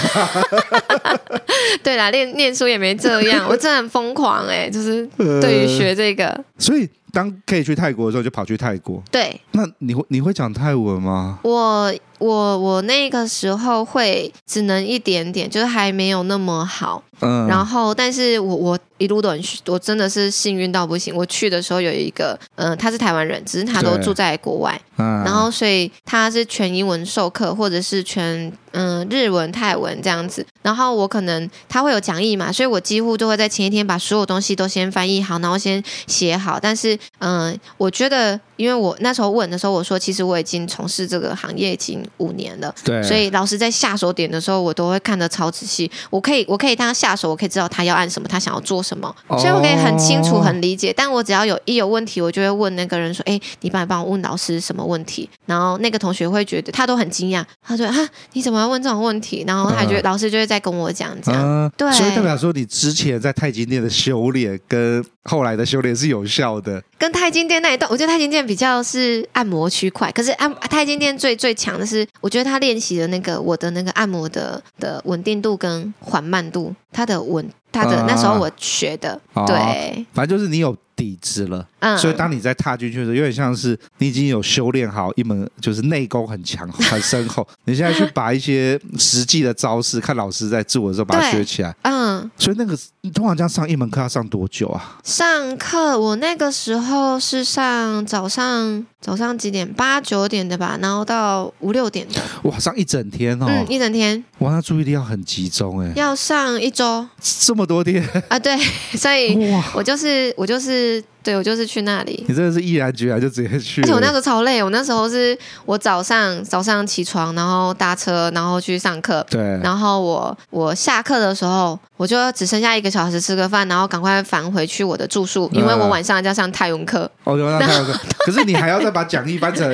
[1.82, 5.04] 对啦，念念书也没这样，我真的很疯狂哎、欸，就是
[5.40, 6.88] 对于学这个，呃、所以。
[7.16, 9.02] 当可以去泰国的时候，就跑去泰国。
[9.10, 11.38] 对，那你会你会讲泰文吗？
[11.42, 17.02] 我我我那个时候会只能一点点，就是还没有那么好。
[17.20, 21.14] 嗯，然后但是我我一路都很，我真的是幸运到不行。
[21.16, 24.78] 我去的时候有一个，嗯、呃，他是台湾人，只是他都住在国外。
[24.98, 30.46] 嗯，然后所以他是全英文授课，或者是全嗯、呃、日文、泰文这样子。
[30.60, 36.58] 然后我可能他会有讲义嘛，所以我几乎就会在前一天把所有东西都先翻译好，然后先写好。
[36.60, 38.38] 但是嗯、呃，我觉得。
[38.56, 45.90] 因为我那时候问的时候，我说其实我已经从事这个行业已经五年了，对，所以老师在下手点的时候，我都会看得超仔细。
[46.10, 50.92] 我可以，我可以当下手，我可以知道他要按什么，他想要做什么，哦、所以我可以很清楚、很理解。
[50.96, 61.40] 但我只要有一有问题，我就会问那个人说：“哎，你帮你帮我问老师什么问题？”然后那个同学会觉得他都很惊讶，他说：“啊，你怎么要问这种问题？”然后他觉得老师就会再跟我讲这样。
[61.42, 66.82] 嗯、对，所以代表说你之前在太极殿的修炼跟后来的修炼是有效的。
[66.98, 81.68] 跟太极殿那一段，我觉得太极殿比较是按摩区块，可是按太极殿最最强的是，我觉得他练习的那个我的那个按摩的的稳定度跟缓慢度，他的稳，他的、啊、那时候我学的，对，反正就是你有底子了。
[81.80, 87.46] 嗯，所以当你在踏进去的时候，有点像是你已经有修炼好一门，就是内功很强、很深厚。
[87.66, 91.76] 你现在去把一些实际的招式，看老师在做的时候，把它学起来。
[91.82, 94.98] 嗯，所以那个你通常这样上一门课要上多久啊？
[95.04, 99.70] 上课我那个时候是上早上早上几点？
[99.74, 102.22] 八九点的吧，然后到五六点的。
[102.44, 103.46] 哇，上一整天哦！
[103.46, 104.24] 嗯，一整天。
[104.38, 105.92] 哇，那注意力要很集中哎。
[105.94, 107.06] 要上一周。
[107.20, 108.38] 这么多天啊？
[108.38, 108.56] 对，
[108.96, 109.36] 所以
[109.74, 110.85] 我就是我就是。
[111.22, 112.24] 对，我就是去那里。
[112.28, 113.82] 你真的是毅然决然就直接去。
[113.82, 119.26] 而且我那时候超累，我那时候是我早上早上起床，然后搭车，然后去上课。
[119.28, 119.40] 对。
[119.62, 127.10] 然后我我下课的时候，我就只剩下一个小时吃个饭，然后赶快返回去我的住宿，因为我晚上就要上泰文课。
[127.26, 128.00] 哦，上泰文课。
[128.24, 129.68] 可是你还要再把讲义翻成。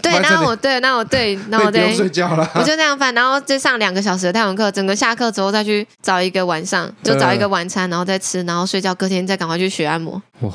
[0.00, 1.92] 对，那我对，那我 对，那我对。
[1.94, 2.48] 睡觉了。
[2.54, 10.22] 我就这样翻，然后再上两个小时的泰文课，整个下课之后再去找一个晚上，就找一个晚餐，然后再吃，然后睡觉，隔天再赶快去学按摩。
[10.40, 10.50] 哇。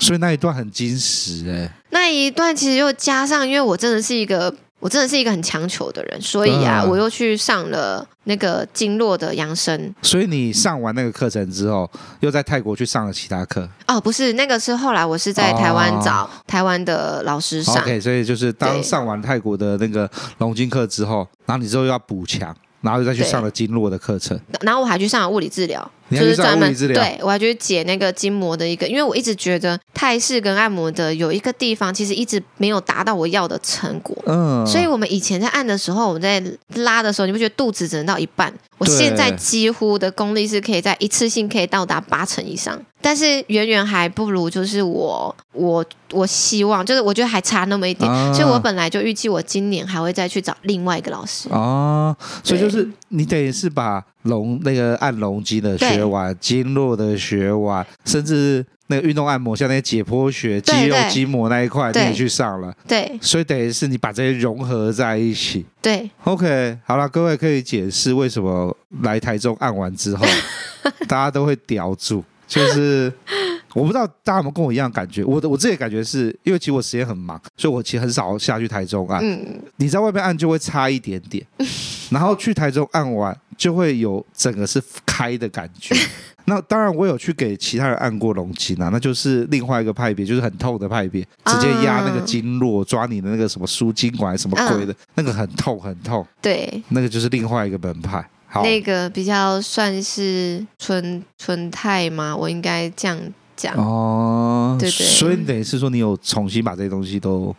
[0.00, 4.52] 所以那一段很精实哎，那一段其实又加上，因为我真的是一个，
[4.84, 9.94] 我真的是一个很强求的人，所以啊，我又去上了那个经络的养生。
[10.02, 13.66] 所以你上完那个课程之后，又在泰国去上了其他课？
[13.86, 17.74] 哦，不是，那个是后来我是在台湾找台湾的老师上。
[17.76, 22.54] OK，所以就是当上完泰国的那个龙筋课之后，然后你之后又要补强。
[22.82, 34.16] 然后又再去上了经络的课程，然后我还去上了物理治疗，就是专门，对，我要去解那个筋膜的一个，因为我一直觉得泰式跟按摩的有一个地方，其实一直没有达到我要的成果。
[34.26, 36.42] 嗯，所以我们以前在按的时候，我们在
[36.74, 38.52] 拉的时候，你不觉得肚子只能到一半？
[38.78, 58.64] 我现在几乎的功力是可以在一次性可以到达八成以上，但是远远还不如就是我我我希望就是我觉得还差那么一点，啊、所以我本来就预计我今年还会再去找另外一个老师哦，所以就是你等于是把龙那个按龙筋的学完，经络的学完，甚至。
[58.86, 62.70] 那个运动按摩，像那些解剖学、肌肉筋膜那一块，你也去上了。
[62.86, 65.64] 对，所以等于是你把这些融合在一起。
[65.80, 70.26] 对，OK，好了，各位可以解释为什么来台中按完之后，
[71.08, 72.22] 大家都会叼住。
[72.46, 73.12] 就是
[73.74, 79.20] 我不知道大家有没有跟我一样感觉，我的我自己的感觉是因为其实我时间很忙，所以我其实很少下去台中按。
[79.22, 81.44] 嗯，你在外面按就会差一点点，
[82.10, 85.94] 然后去台中按完就会有整个是开的感觉。
[86.46, 96.26] 那当然，我有去给其他人按过龙筋啊，那就是另外一个派别，就是很痛的派别，直接压那个经络，抓你的那个什么输精管什么鬼的，嗯、那个很痛很痛。
[96.42, 98.22] 对，那个就是另外一个门派。
[98.54, 102.34] 好，那个比较算是纯纯泰吗？
[102.36, 103.18] 我应该这样。
[103.56, 107.54] 讲哦，对对，所以等于是说，你有重新把这些东西都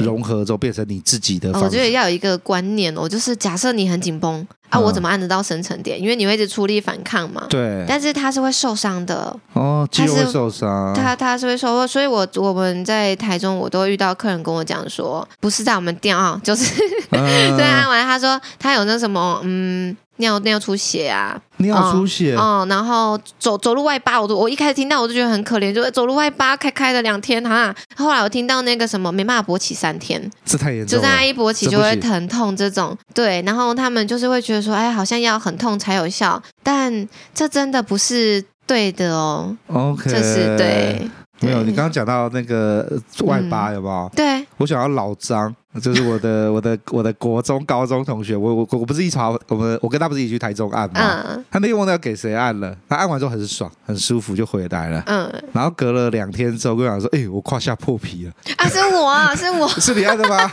[0.00, 1.50] 融合之后，变成你自己的。
[1.58, 6.00] 我觉得要有一个观念哦，就是假设你很紧绷啊，我怎么按得到深层点？
[6.00, 7.44] 因为你会一直出力反抗嘛。
[7.50, 7.84] 对。
[7.86, 10.94] 但是他是会受伤的哦，肌肉会受伤。
[10.94, 16.74] 他他是会受，所以我我们在台中，我都会遇到客人跟我讲说，不是在我们店啊， 就是
[17.10, 19.96] 对按完，他说他有那什么嗯。
[20.20, 21.34] 尿尿出血啊！
[21.60, 27.74] 尿出血，哦、嗯嗯，然后走走路外八，我都我一开始听到我就觉得很可怜，就走路外八开开了两天哈。
[27.96, 32.96] 后来我听到那个什么没办法勃起三天，这太严重了，就在一勃起就会疼痛这种。
[33.14, 39.56] 对，然后他们就是会觉得说，哎，好像要很痛才有效，但这真的不是对的哦。
[39.68, 41.10] OK，这是对。
[41.42, 42.86] 没有，你刚刚讲到那个
[43.24, 43.94] 外八有没有？
[43.94, 51.24] 嗯、对，我想要老张，就是我的 我的我的国中高中同学，我我我不是一查我们我跟他不是一起去台中按吗？
[51.28, 55.02] 嗯、他那天忘了要给谁按了，他按完之后很爽很舒服就回来了。
[55.06, 58.32] 嗯，然后隔了两天之后跟我讲说，哎、欸，我胯下破皮了。
[58.56, 60.50] 啊，是我 是我是你按的吗？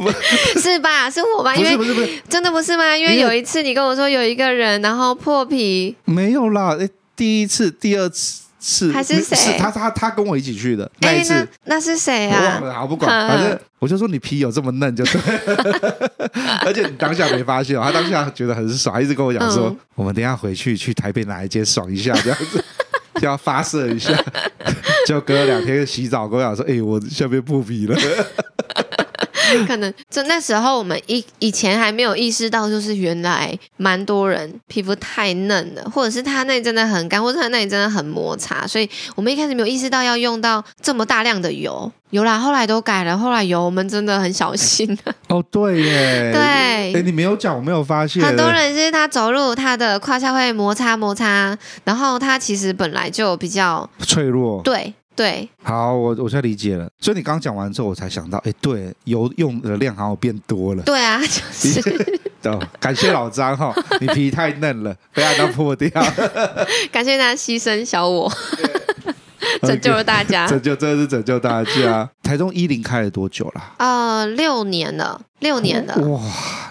[0.60, 1.10] 是吧？
[1.10, 1.54] 是我吧？
[1.56, 2.96] 因为不是不是真的不是吗？
[2.96, 8.42] 因为有一次你跟我说有一个人然后破皮，没有啦，哎，第一次第二次。
[8.60, 9.34] 是还是谁？
[9.34, 12.38] 是他他他跟我一起去的那一次，欸、那，那是谁啊？
[12.38, 15.20] 我忘了，好不管，反正我就说你皮有这么嫩就对，
[16.64, 22.62] 而且你当下没发现哦，他当下觉得很爽，一直跟我讲说，嗯、我们等一下回去去台北哪一间爽一下这样子，
[23.20, 24.12] 就要发射一下，
[25.06, 27.96] 就隔了两天洗澡跟我讲说，哎、欸，我下面不皮了。
[29.66, 41.90] 可能就那时候我们以以前还没有意识到，就是原来蛮多人皮肤太嫩了，或者是他那里真的很干，或者他那里真的很摩擦，所以我们一开始没有意识到要用到这么大量的油。
[42.10, 44.98] 有啦，后来都改了，后来油我们真的很小心。
[45.28, 46.40] 哦，对耶， 对，
[46.92, 48.20] 哎，你没有讲，我没有发现。
[48.20, 54.60] 很多人是他走路，他的胯下会摩擦摩擦，然后他其实本来就比较脆弱。
[54.62, 54.92] 对。
[55.20, 56.88] 对，好，我我现在理解了。
[56.98, 60.82] 所以你刚刚讲完之后，我才想到，哎，对，油用的量好像变多了。
[60.84, 62.20] 对啊， 就是。
[62.44, 65.90] 哦，感谢老张哈，你皮太嫩了，被按到破掉。
[66.90, 68.32] 感谢他牺牲小我。
[69.60, 72.08] 拯救了大家，拯救真的是拯救大家。
[72.22, 73.74] 台中一零开了多久了？
[73.76, 76.20] 呃，六年了，六年了，哇，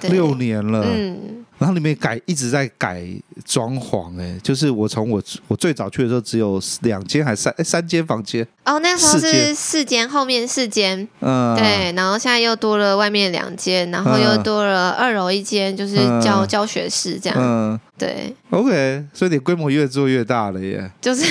[0.09, 1.45] 六年了，嗯。
[1.59, 3.03] 然后里面改一直在改
[3.45, 8.47] 装潢，哎，就是我从我我最早去的时候只有两间还是三三间房间。
[8.65, 21.25] 哦，那时候是四间，后面四间，嗯，对，然后现在又多了外面两间，然后又多了二楼一间，就是教、嗯、教学室这样，嗯，对，OK，所以你规模越做越大了耶，就是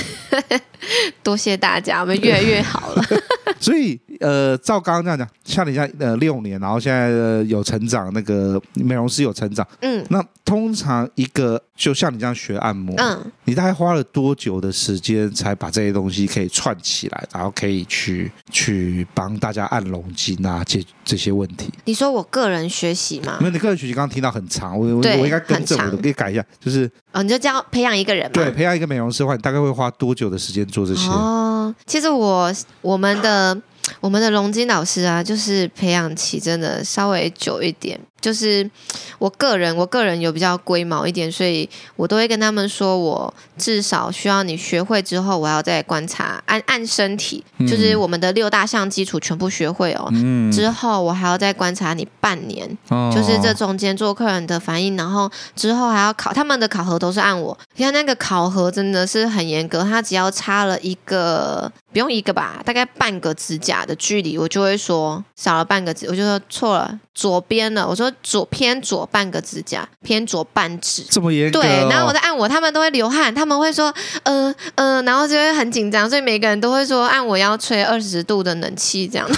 [1.23, 3.03] 多谢大家，我们越来越好了。
[3.59, 21.71] 所以，呃，照刚刚这样讲，像你像呃六年，然后现在、呃、有成长，那个美容师有成长，嗯，那通常一个就像你这样学按摩，嗯，你大概花了多久的时间才把这些东西可以串起来，然后可以去去帮大家按龙筋啊，解这些问题？
[21.85, 23.37] 你说我个人学习吗？
[23.39, 31.07] 没有，你个人学习刚刚听到很长，我我我应该更正，我可以改一下，就是哦，你就这样培养一个人嘛，对，培养一个美容师的话，你大概会花多久的时间做这些？
[31.09, 31.48] 哦，
[31.85, 33.59] 其实我我们的。
[34.01, 37.99] 我们的龙金老师啊，就是培养期真的稍微久一点。
[38.19, 38.69] 就是
[39.17, 50.07] 我个人，我个人有比较龟毛一点，所以我都会跟他们说，我至少需要你学会之后，我要再观察按按身体，就是我们的六大项基础全部学会哦。
[50.11, 50.51] 嗯。
[50.51, 57.57] 之后我还要再观察你半年，哦、就是这中间做客人的反应，然后之后还要考他们的考核都是按我。
[57.75, 68.08] 你看那个考核真的是很严格，他只要差了一个，不用一个吧，大概半个指甲的距离，我就会说少了半个指，我就说错了，左边了，我说。
[68.21, 71.61] 左偏左半个指甲，偏左半指，这么严格、哦？
[71.61, 73.93] 对，然后我在按我，他们都会流汗，他们会说，
[74.23, 79.29] 嗯、呃、嗯、呃，然后就会很紧张，所以每个人都会说，按我要吹二十度的冷气这样。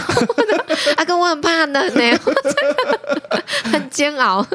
[0.97, 2.19] 阿 哥，我很怕冷呢，
[3.71, 4.45] 很煎熬，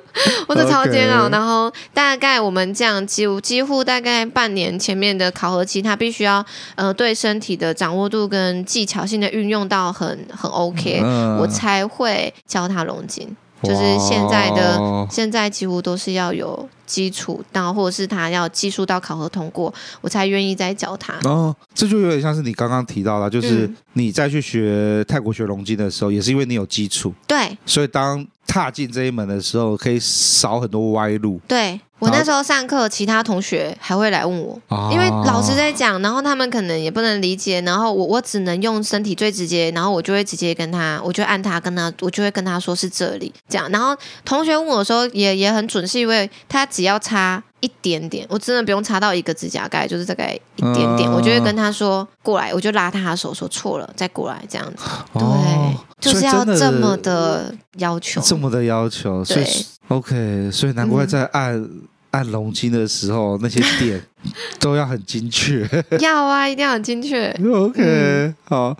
[0.46, 1.28] 我的超煎熬。
[1.28, 6.44] 然后大概我们这样几乎几乎大概半年前面的考核期，他必须要
[6.74, 13.36] 呃对身体的掌握度跟技巧性的运用到很很 OK，、嗯、我才会教他龙筋。
[13.66, 21.18] 就是现在的现在几乎都是要有基础，然后或者是他要技术到考核通过，我才愿意再教他。
[21.24, 31.80] 哦，这就有点像是你刚刚提到的，就是你再去学泰国学龙筋的时候，也是因为你有基础，对，所以当踏进这一门的时候，可以少很多歪路，对。
[31.98, 43.66] 我那时候上课，其他同学还会来问我，哦、因为老师在讲，然后他们可能也不能理解，然后我我只能用身体最直接，然后我就会直接跟他，我就按他跟他，我就会跟他说是这里这样。
[43.70, 54.84] 然后同学问我的时候也也很准，是因为他只要差一点点，我真的不用差到一个指甲盖，就是大概一点点，哦、我就会跟他说过来，我就拉他的手说错了，再过来这样子。
[55.14, 61.54] 对，哦、就是要这么的要求，这么的要求，所以对 OK，所以难怪在按。
[61.54, 64.02] 嗯按龙筋的时候，那些点
[64.58, 65.68] 都要很精确。
[66.00, 67.28] 要啊，一定要很精确。
[67.52, 68.74] OK，、嗯、好，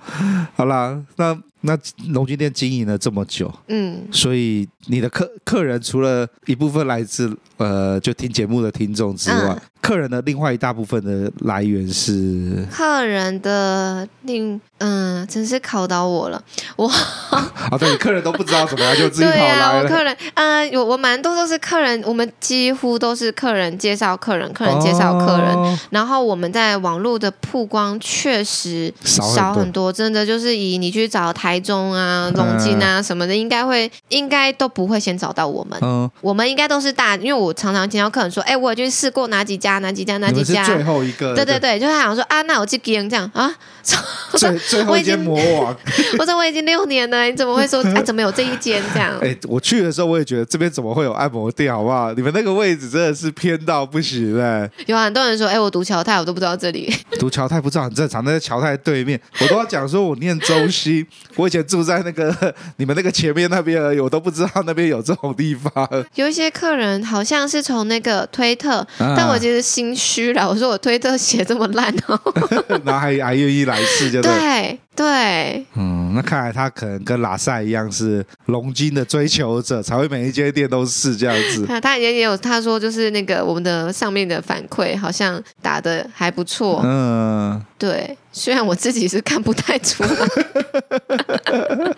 [0.57, 1.37] 好啦，那
[1.67, 9.49] 那龙筋店经营了这么久，嗯，所以你的客客人除了一部分来自呃，就听节目的听众之外。
[9.51, 16.43] 嗯客人的另外一大部分的来源是客人的另嗯，真是考到我了，
[16.75, 16.87] 我
[17.31, 19.81] 啊，对，客人都不知道怎么样就自己跑来了。
[19.81, 35.79] 对啊，我客人嗯，有我蛮多都是客人，我们几乎都是客人介绍客人，客人介绍客人，哦、然后我们在网络的曝光确实少很多，真的就是以你去找台中啊、龙津啊什么的，应该会应该都不会先找到我们。
[35.81, 39.76] 嗯，我们应该都是大，因为我常常听到客人说，哎，我已经试过哪几家。
[39.79, 40.17] 哪几家？
[40.19, 40.65] 哪几家？
[40.65, 41.35] 最后一个。
[41.35, 43.53] 对对对，就是他想说啊，那我去给你这样啊。
[44.37, 45.77] 最最后一间魔王。
[46.19, 48.03] 我说我已经六年了，你怎么会说哎？
[48.07, 49.17] 怎么有这一间这样？
[49.23, 52.13] 哎，我去的时候我也觉得这边怎么会有按摩店，好不好？
[52.15, 54.69] 你们那个位置真的是偏到不行哎。
[54.87, 56.93] 有很多人说，哎，我读侨泰，我都不知道这里。
[57.21, 61.07] 读侨泰不知道很正常，那在侨泰对面，我都要讲说我念周西，
[61.37, 65.89] 我以前住在那个你们那个前面那边而已，我都不知道那边有这种地方。
[66.17, 69.63] 有一些客人好像是从那个推特，啊、但我其实。
[69.67, 72.21] 心虚了，我说我推特写这么烂哦，
[72.85, 74.31] 然后还还愿意来试，就对。
[74.33, 75.67] 对，对。
[75.75, 81.67] 嗯，那看来他可能跟拉塞一样是龙金的追求者，才会每一间店都试这样子。
[81.69, 90.11] 他他也也有他说就是那个我们的上面的反馈好像打的还不错，嗯，对，虽然我自己是看不太出来，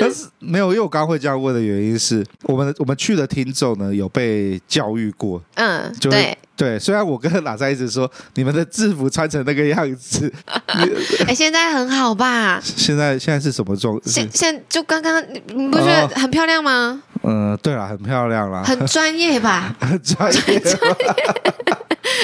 [0.00, 6.36] 但是没有，因为我刚刚会这样问的原因是我们我们去的听众呢有被教育过，嗯，就对。
[6.56, 10.32] 对，虽然我跟拉塞一直说你们的制服穿成那个样子，
[11.28, 12.58] 哎，现在很好吧？
[12.64, 14.00] 现在现在是什么状？
[14.04, 17.02] 现现就刚刚，你不觉得很漂亮吗？
[17.22, 19.74] 嗯， 对了，很漂亮啦，很专业吧？
[19.80, 20.62] 很专业。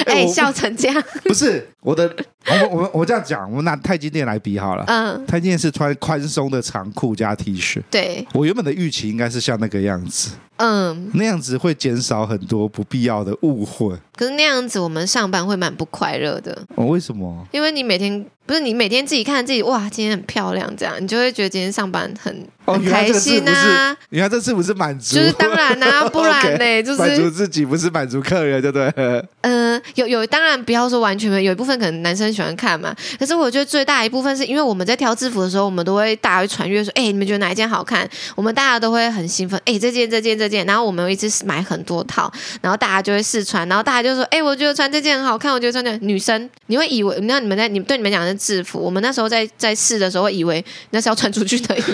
[0.07, 2.11] 哎、欸，笑成这样，不是我的，
[2.45, 4.83] 我我我这样讲，我们拿太极店来比好了。
[4.87, 7.81] 嗯，太极店是穿宽松的长裤加 T 恤。
[7.89, 10.31] 对，我原本的预期应该是像那个样子。
[10.57, 13.95] 嗯，那样子会减少很多不必要的误会。
[14.15, 16.55] 可是那样子我们上班会蛮不快乐的。
[16.75, 17.45] 哦，为什么？
[17.51, 23.97] 因为你每天不是你每天自己看自己，哇，今天很漂亮，这样你就会觉得今天上班很哦，很开心啊。
[24.09, 28.93] 你看这次不是满足，就是当然啊， 不然呢，okay, 就是满足自己，不是满足客人，对不对？
[29.41, 32.95] 嗯、呃，有有，当然不要说完全没有，有一部分可能男生喜欢看嘛。
[33.19, 38.09] 可是我觉得最大一部分是因为我们在挑制服的时候，我们都会大家会传阅说，哎，你们觉得哪一件好看？
[38.35, 42.31] 我们大家都会很兴奋，哎，这件这件这件，然后我们会一直买很多套，
[42.61, 51.93] 然后大家就会试穿，然后大家就说，哎，我觉得穿这件很好看，我觉得穿这女生，你会以为那你们在你对你们讲的是制服，我们那时候在在试的时候会以为那是要穿出去的衣服。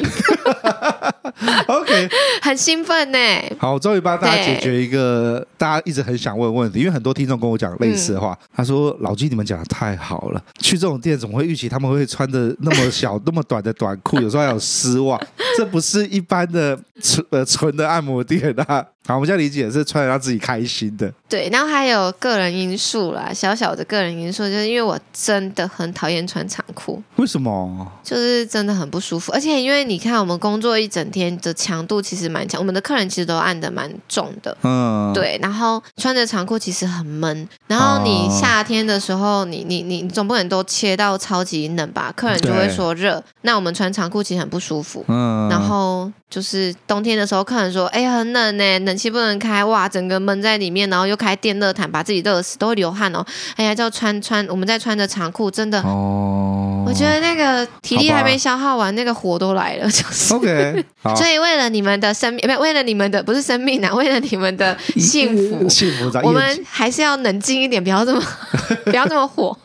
[1.67, 2.09] OK，
[2.41, 3.17] 很兴奋呢。
[3.57, 15.19] 好，我终于帮大家解决一个大家一直很想问的问题，因为很多听众跟我讲类似的话，他说：“老金，你们讲的太好了，去这种店怎么会预期他们会穿的那么小、那么短的短裤，有时候还有丝袜，
[15.57, 21.11] 这不是一般的纯呃纯的按摩店啊。”好，我们现在理解是穿的让自己开心的。
[21.27, 27.01] 对，然后还有个人因素啦，小小的个人因素，就是因为我真的很讨厌穿长裤。
[27.15, 27.91] 为什么？
[28.03, 34.55] 就是真的很不舒服，而且因为你看，我们工作一整天的强度其实蛮强，我们的客人其实都按的蛮重的。
[34.61, 35.39] 嗯，对。
[35.41, 42.13] 然后穿着长裤其实很闷，然后你夏天的时候，你你你总不能都切到超级冷吧？
[42.15, 43.23] 客人就会说热。
[43.41, 45.03] 那我们穿长裤其实很不舒服。
[45.07, 45.49] 嗯。
[45.49, 53.25] 然后就是冬天的时候，客人说：“哎呀，很冷呢，冷气不能开，哇，整个闷在里面，然后又开电热毯，把自己热死，都会流汗哦。”
[53.55, 60.85] 哎呀，就穿穿，我们在穿着长裤，真的，哦，我觉得那个体力还没消耗完，那个火都来了，就是 OK。
[61.15, 68.21] 所以为了你们的生命，不，为了你们的不是生命啊，为了你们的 幸福，幸福，我们还是要冷静一点，不要这么，
[68.85, 69.57] 不要这么火。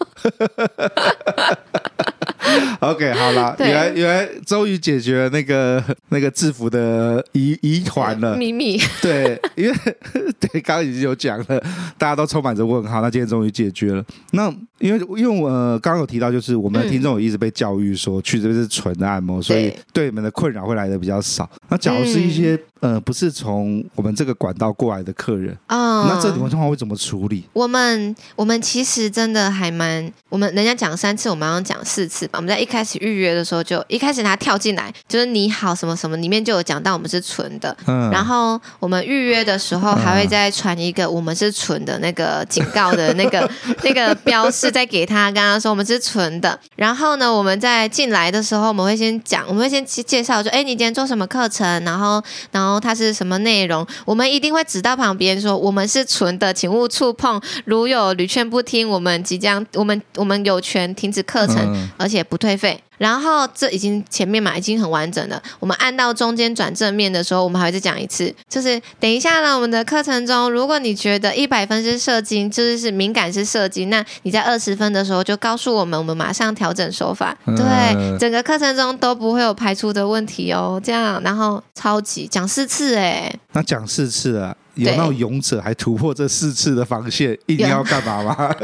[2.80, 8.78] OK，好了，原来原来终于解决了那个 那个制服的疑疑团了秘密。
[9.00, 9.74] 对，因为
[10.40, 11.60] 对刚刚已经有讲了，
[11.96, 13.00] 大家都充满着问号。
[13.00, 14.04] 那今天终于解决了。
[14.32, 21.48] 那因为因为我呃刚刚有提到，就是我们的听众有一直被教育说、嗯、去这边是纯的按摩，所以对你们的困扰会来的比较少。
[21.68, 27.44] 那假如是一些、嗯、呃不是从我们这个管道过来的客人，哦，那这种情况会怎么处理？
[27.52, 32.38] 我们我们其实真的还蛮，我们人家讲三次，我们要讲四次吧。
[32.38, 37.74] 我们在一开始预约的时候就，就一开始他跳进来，就是你好什么什么，里面就有讲到我们是纯的。
[37.86, 38.10] 嗯。
[38.10, 43.48] 然后我们预约的时候还会再传一个我们是纯的那个警告的那个
[43.82, 46.58] 那个标是在给他，刚刚说我们是纯的。
[46.76, 51.84] 然后呢，我们在进来的时候，我们会先讲，我们会先介绍说，哎，你今天做什么课程？
[51.84, 53.86] 然后，然后它是什么内容？
[54.04, 57.40] 我们一定会指到旁边说，我们是纯的，请勿触碰。
[57.64, 62.24] 如有屡劝不听，我们即将，我 们我们有权停止课程，而且。
[62.24, 65.40] 不退费，然后这已经前面嘛已经很完整了。
[65.60, 77.36] 我们按到中间转正面的时候，我们还会再讲一次，就是等一下呢，我们的课程中，如果你觉得一百分是射精，就是是敏感是射精，那你在二十分的时候就告诉我们，我们马上调整手法。
[77.44, 80.80] 对，整个课程中都不会有排除的问题哦。
[80.82, 88.54] 这样，然后超级讲四次哎，那讲四次啊，有那种勇者还突破这四次的防线，一定要干嘛吗？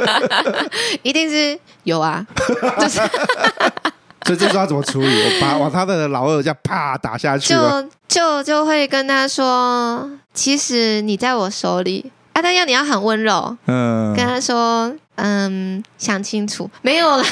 [1.03, 2.27] 一定是有啊，
[2.79, 3.01] 就是。
[4.27, 5.07] 所以这时候要怎么处理？
[5.07, 17.25] 我把往他的老二这样啪打下去，就就就会跟他说，其实你在我手里啊，但要你要很温柔，嗯，跟他说，嗯，想清楚，没有啦，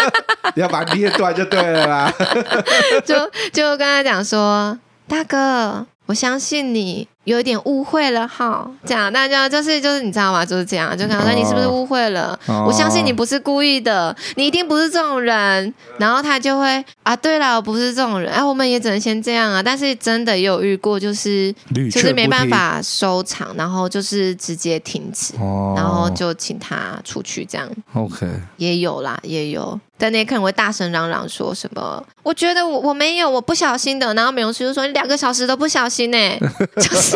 [0.54, 2.12] 你要把捏断就对了啦，
[3.04, 3.14] 就
[3.52, 4.78] 就跟他讲说，
[5.08, 5.86] 大哥。
[6.06, 10.44] 我相信你有一点误会了哈，这样大家就是就是你知道吗？
[10.44, 12.38] 就是这样，就可能说你是不是误会了？
[12.46, 15.72] 哦、我相信你不是故意的，你一定不是这种人。
[15.98, 18.32] 然后他就会啊，对了，我不是这种人。
[18.32, 19.62] 哎、啊，我们也只能先这样啊。
[19.62, 21.54] 但是真的也有遇过，就是
[21.92, 27.68] 就是没办法收场，然后就是直接停止，哦、然后就请他出去这样。
[27.92, 29.78] OK，也有啦，也有。
[29.98, 32.02] 但那客人会大声嚷嚷说什么？
[32.22, 34.14] 我觉得我我没有，我不小心的。
[34.14, 36.18] 然后美容师就说：“你两个小时都不小心呢，
[36.80, 37.09] 就是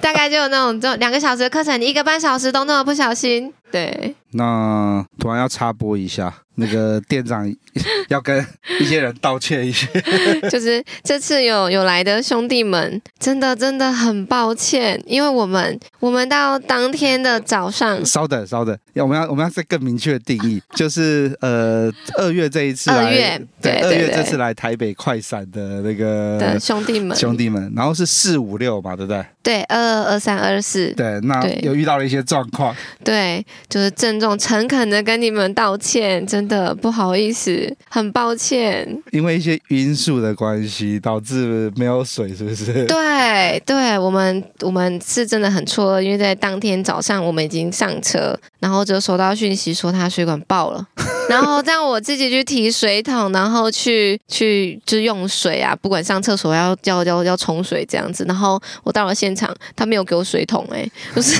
[0.00, 7.50] 大概就有那种，就两个小时的课程，你一个半小时都那么不小心。”对，那突然要插播一下，那个店长
[8.08, 8.44] 要跟
[8.80, 9.86] 一些人道歉一下，
[10.50, 27.16] 就是这次有有来的兄弟们，真的真的很抱歉，因为我们我们到当天的早上，稍等稍等，要我们要我们要再更明确的定义， 就是呃二月这一次来，二月对二对月这次来台北快闪的那个的兄弟们。
[27.16, 29.24] 兄弟们，然后是四五六嘛，对不对？
[29.42, 42.84] 对二二二三二四，对，那有遇到了一些状况，对，就是郑重诚恳的跟你们道歉，真的不好意思，很抱歉，因为一些因素的关系导致没有水，是不是？
[42.86, 50.86] 对，对我们我们是真的很错愕，因为在当天早上我们已经上车，然后就收到讯息说他水管爆了，
[51.28, 61.38] 然后让我自己去提水桶，然后去 去就用水啊，不管上厕所要要要要冲水这样子，然后我到了现场，他没有给我水桶、欸，哎，就是。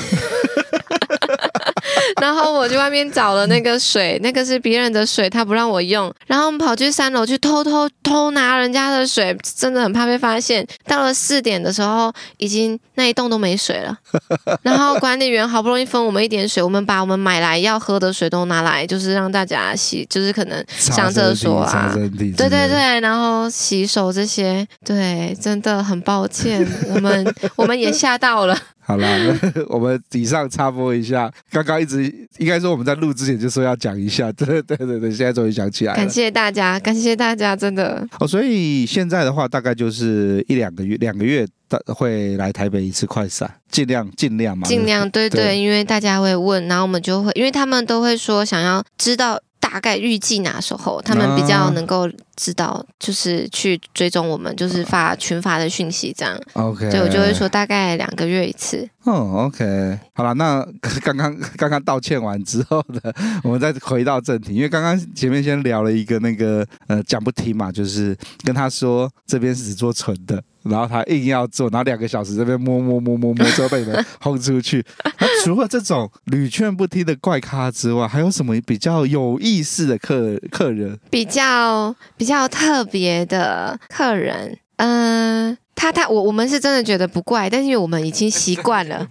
[2.20, 6.12] 然后我去外面找了那个水，那个是别人的水，他不让我用。
[6.26, 10.66] 然后我们跑去三楼去偷偷偷拿人家的水，真的很怕被发现。
[10.86, 13.96] 到了四点的时候，已经那一栋都没水了。
[14.62, 28.59] 然后管理员好不容易分我们一点水，我们把我们买来要喝的水都拿来，就是让大家洗，就是可能上厕所啊，对对对，然后洗手这些，对，真的很抱歉，我们我们也吓到了。
[28.89, 29.07] 好啦，
[29.68, 32.03] 我们以上插播一下，刚刚一直
[32.39, 35.97] 应该说我们在录之前就说要讲一下， 对对对对，现在终于想起来了。
[35.99, 38.03] 感谢大家，感谢大家，真的。
[38.18, 41.47] 哦，所以现在的话，大概就是一两个月，两个月
[41.89, 49.39] 会来台北一次快闪，尽量尽量嘛，尽量对对，对，因为大家会问，然后我们就会，因为他们都会说想要知道。
[49.70, 56.38] 大概预计哪时候他们比较能够知道，就是去追踪我们，就是发群发的讯息这样。
[56.54, 58.88] OK，所以，我就会说大概两个月一次。
[59.04, 60.66] 哦，OK，好了，那
[61.02, 63.00] 刚刚刚刚道歉完之后呢，
[63.42, 70.42] 我们再回到正题，因为刚刚前面先聊了一个那个呃讲不听嘛，就是跟他说这边是只做纯的。
[70.68, 74.84] 然后他硬要做，然后两个小时这边摸摸摸摸摸，之后被你们轰出去。
[75.18, 80.98] 那除了这种屡劝不听的怪咖之外，还有什么比较有意思的客客人？
[81.10, 89.06] 比较比较特别的客人，嗯、他他我我们是真的觉得不怪，但是因为我们已经习惯了，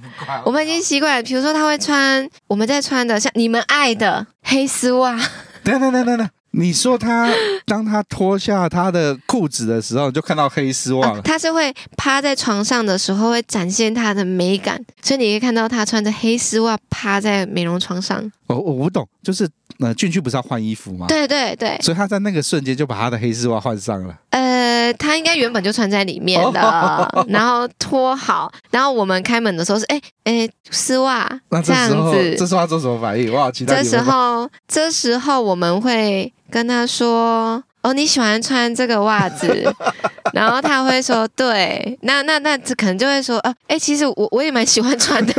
[0.46, 1.24] 我们已经习惯了。
[1.24, 5.18] 比如说他会穿我们在穿的像你们爱的黑丝袜，
[5.64, 6.30] 等等等等等。
[6.58, 7.32] 你 说他
[7.66, 11.20] 当他脱下他的裤子的时候，就看到黑丝袜了。
[11.20, 18.30] 啊，他是会趴在床上的时候会展现他的美感，所以你可以看到他穿着黑丝袜趴在美容床上。
[18.48, 19.48] 我我不懂，就是
[19.80, 21.06] 呃进去不是要换衣服吗？
[21.08, 24.18] 对对对，所以他在那个瞬间就把他的黑丝袜换上了。
[24.30, 33.32] 呃，他应该原本就穿在里面的，然后脱好，然后我们开门的时候是哎哎丝袜，那这样子，这时候他做什么反应？
[33.34, 36.32] 哇，这时候这时候我们会。
[36.50, 39.70] 跟他说：“哦，你喜欢穿这个袜子。
[40.32, 42.00] ”然后他会说：“对。
[42.04, 45.34] 那”那那可能就会说：“啊，哎，其实我我也蛮喜欢穿的。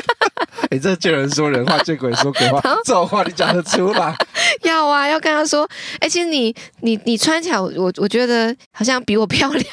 [0.72, 4.16] ”你，这见人说人话，见鬼说鬼话， 这种话你讲得出来？
[4.62, 5.68] 要啊，要跟他说
[6.00, 9.64] ：“哎，其实你你你穿起来，我我觉得好像比我漂亮。”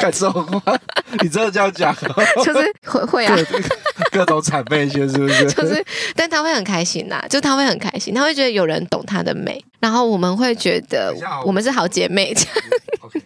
[0.00, 0.78] 感受话，
[1.22, 1.94] 你真的这样讲？
[2.44, 3.34] 就是会会啊，
[4.10, 5.46] 各种谄媚一些，是不是？
[5.52, 5.82] 就是，
[6.14, 11.14] 但他会很开心呐，就他会很开心，他会觉得有人懂他的美，然后我们会觉得
[11.46, 12.34] 我们是好姐妹。
[12.34, 12.52] 这样。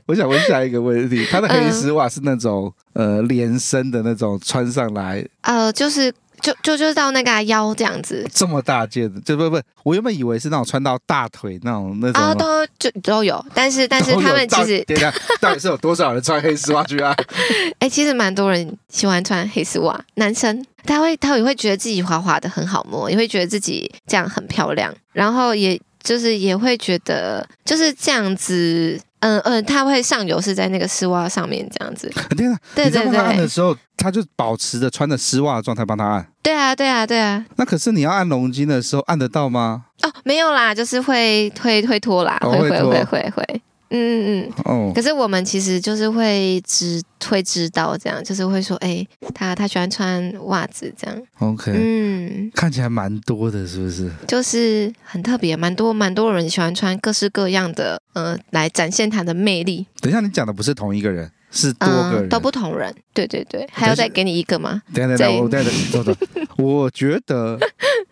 [0.06, 5.24] 我想问下一个问题，他的黑丝袜是那种呃连身的那种穿上来？
[5.42, 6.12] 呃，就是。
[6.42, 17.14] 就就就到那个腰这样子，这么大件的，就不不，我原本以为是那种穿到大腿那种那种啊，都就都有，但是但是他们其实等下 到底是有多少人穿黑丝袜去啊？
[17.80, 20.64] 哎、欸，其实蛮多人喜欢穿黑丝袜，男生。
[20.86, 29.00] 他会他也会觉得自己滑滑的很好摸，也会觉得自己这样很漂亮，然后也就是也会觉得就是这样子。
[29.20, 32.08] 嗯嗯，它会上油是在那个丝袜上面这样子。
[32.36, 32.56] 对啊！
[32.72, 36.24] 对对对，按的时候，他就保持着穿着丝袜的状态帮他按。
[36.40, 37.44] 对啊对啊对啊。
[37.56, 39.86] 那可是你要按龙筋的时候按得到吗？
[40.02, 43.62] 哦，没有啦，就是会会会脱啦，会会会会会。
[43.90, 51.22] 嗯嗯嗯，哦，可是我们其实就是会知会知道这样，就是会说，哎、欸，他他喜欢穿袜子这样。
[51.38, 54.10] OK，嗯，看起来蛮多的，是不是？
[54.26, 59.86] 就是很特别，蛮多蛮多人喜欢穿各式各样的，呃，来展现他的魅力。
[60.00, 62.94] 等一下，你讲的不是同一个人，是多个人，嗯、都不同人。
[63.14, 64.82] 对对对，还要再给你一个吗？
[64.92, 66.16] 等下等下，我等下等等，
[66.58, 67.58] 我觉得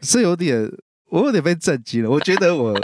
[0.01, 0.71] 是有点，
[1.11, 2.11] 我有点被震惊了。
[2.11, 2.75] 我觉得我。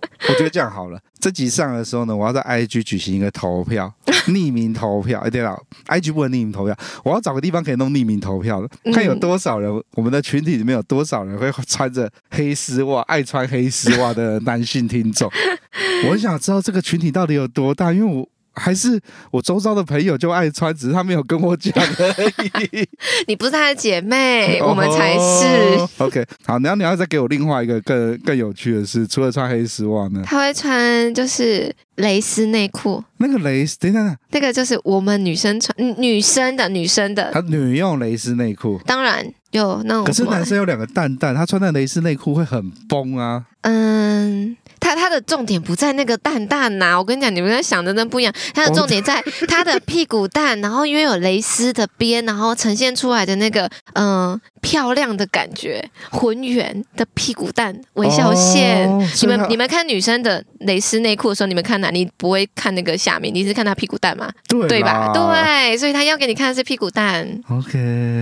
[0.28, 1.00] 我觉得这样好了。
[1.18, 3.92] 这集上的时候呢，我要在 IG 举行一个投票，
[4.28, 5.20] 匿名投票。
[5.20, 15.30] 哎，对了，IG 不能匿名投票，我要找个地方可以弄匿名投票的，看有多少人，我们的群体里面有多少人会穿着黑丝袜、爱穿黑丝袜的男性听众。
[16.06, 18.28] 我很想知道这个群体到底有多大，因为我。
[18.58, 19.00] 还是
[19.30, 22.86] 我周遭的朋友就爱穿，只是他没有跟我讲而已。
[23.26, 25.78] 你不是他的姐妹， 我们才是。
[25.78, 30.22] Oh, OK，好，然后你要再给我另外一个更更有趣的是，除了穿黑丝袜呢？
[30.24, 33.02] 他会穿就是蕾丝内裤。
[33.18, 37.30] 那个蕾丝，等等等，那个就是我们女生穿，女生的女生的。
[37.32, 40.04] 她女用蕾丝内裤，当然有那种。
[40.04, 43.44] 可是男生有两个蛋蛋，他穿的蕾丝内裤会很崩啊。
[43.62, 44.56] 嗯。
[44.80, 48.32] 他他的重点不在那个蛋蛋呐、啊，我跟你讲，你们在想的那不一样。
[48.54, 58.88] 他的重点在 他的屁股蛋，然后因为有蕾丝的边，然后呈现出来的那个嗯、呃、漂亮的感觉，浑圆的屁股蛋微笑线。
[58.88, 61.90] 哦、你们你们看女生的蕾丝内裤的时候，你们看哪？
[61.90, 64.30] 你不会看那个下面，你是看她屁股蛋吗？
[64.48, 65.12] 对对吧？
[65.12, 67.26] 对，所以他要给你看的是屁股蛋。
[67.50, 67.72] OK，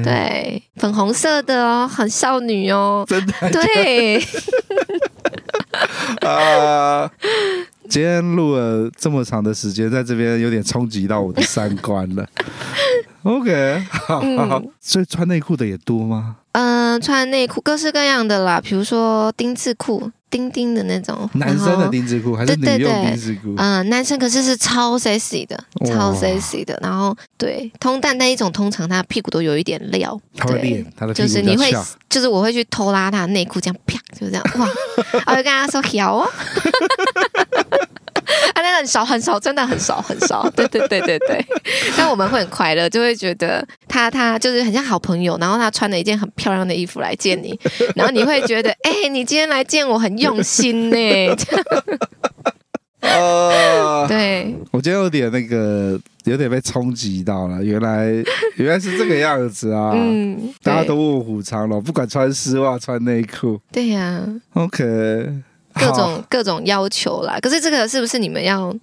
[0.04, 4.22] 对，粉红色的哦，很少女哦，真的对。
[6.26, 7.10] 啊！
[7.88, 12.28] 今天录了这么长的时间，在这边有点冲击到我的三观了。
[13.26, 16.36] OK，好，好，嗯， 所以穿内裤的也多吗？
[16.52, 20.10] 嗯、呃，穿内裤各式各样的啦，比如说丁字裤。
[20.28, 23.54] 丁丁的那种，男生的丁字裤还是女用丁字裤？
[23.56, 25.56] 嗯、呃，男生可是是超 sexy 的，
[25.86, 26.76] 超 sexy 的。
[26.82, 30.20] 然后对，通蛋那一种，通常他屁股都有一点料。
[30.36, 31.72] 他会练他的屁股，就是你会，
[32.10, 34.68] 就是我会去偷拉他的内裤，这样啪，就这样哇，
[35.26, 36.28] 我就跟他说好哦。
[38.54, 40.48] 啊，那很少很少，真的很少很少。
[40.56, 41.46] 对对对对对，
[41.96, 45.36] 但我们会很快乐，就会觉得他他就是很像好朋友。
[45.40, 47.58] 然后他穿了一件很漂亮的衣服来见你，
[47.94, 50.96] 然后你会觉得，哎、欸，你今天来见我很用心呢。
[53.00, 57.62] 呃，对，我今天有点那个，有点被冲击到了。
[57.62, 58.06] 原来
[58.56, 59.92] 原来是这个样子啊！
[59.94, 63.60] 嗯，大家都卧虎藏龙，不管穿丝袜穿内裤。
[63.70, 64.26] 对呀、啊。
[64.54, 64.84] OK。
[65.78, 68.74] 各种各种要求啦，可是这个是不是你们要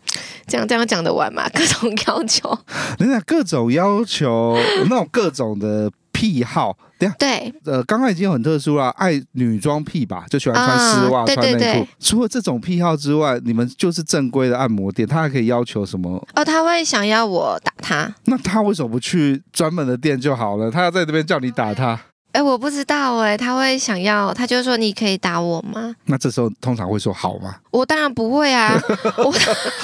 [0.47, 1.47] 这样这样讲的完嘛？
[1.53, 2.57] 各种要求，
[2.97, 4.57] 等等，各种要求，
[4.89, 11.87] 那种各种的癖好，对对，呃，刚刚已经很特殊了，爱女装癖吧，就喜欢穿丝袜、啊、穿内裤。
[11.99, 16.23] 除了这种癖好之外，你们就是正规的按摩店，他还可以要求什么？
[16.35, 20.69] 哦，他会想要我打他，那他为什么不去专门的店就好了？
[20.69, 21.99] 他要在这边叫你打他？
[22.33, 25.95] 哎，我不知道哎，他会想要，他就说你可以打我吗？
[26.05, 27.55] 那这时候通常会说好吗？
[27.69, 28.73] 我当然不会啊！
[29.17, 29.33] 我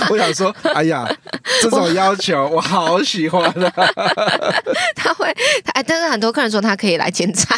[0.10, 1.08] 我想说，哎呀，
[1.62, 3.74] 这种要求我，我好喜欢啊！
[4.98, 5.28] 他会，
[5.74, 7.56] 哎，但是很多客人说他可以来剪彩，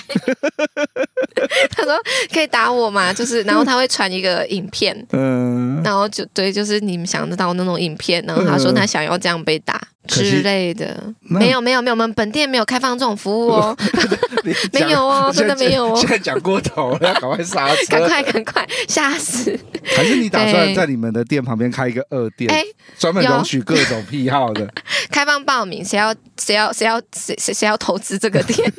[1.71, 1.97] 他说
[2.33, 3.13] 可以打我吗？
[3.13, 9.81] 就是，然后他会传一个影片，嗯，然后就对，就是你们想得到那种影片，然后他说他想要这样被打。
[10.07, 13.77] 之类的，没有没有没有，我们本店没有开放这种服务哦，
[14.73, 15.95] 没有哦，真的没有哦。
[15.95, 19.57] 现在讲过头了，赶快刹车， 赶快赶快，吓死！
[19.95, 22.63] 还是你打算在你们的店旁边开一个二店，哎，
[22.97, 24.67] 专门容许各种癖好的？
[25.11, 28.73] 开放报名，谁要谁要谁要谁谁谁要投资这个店？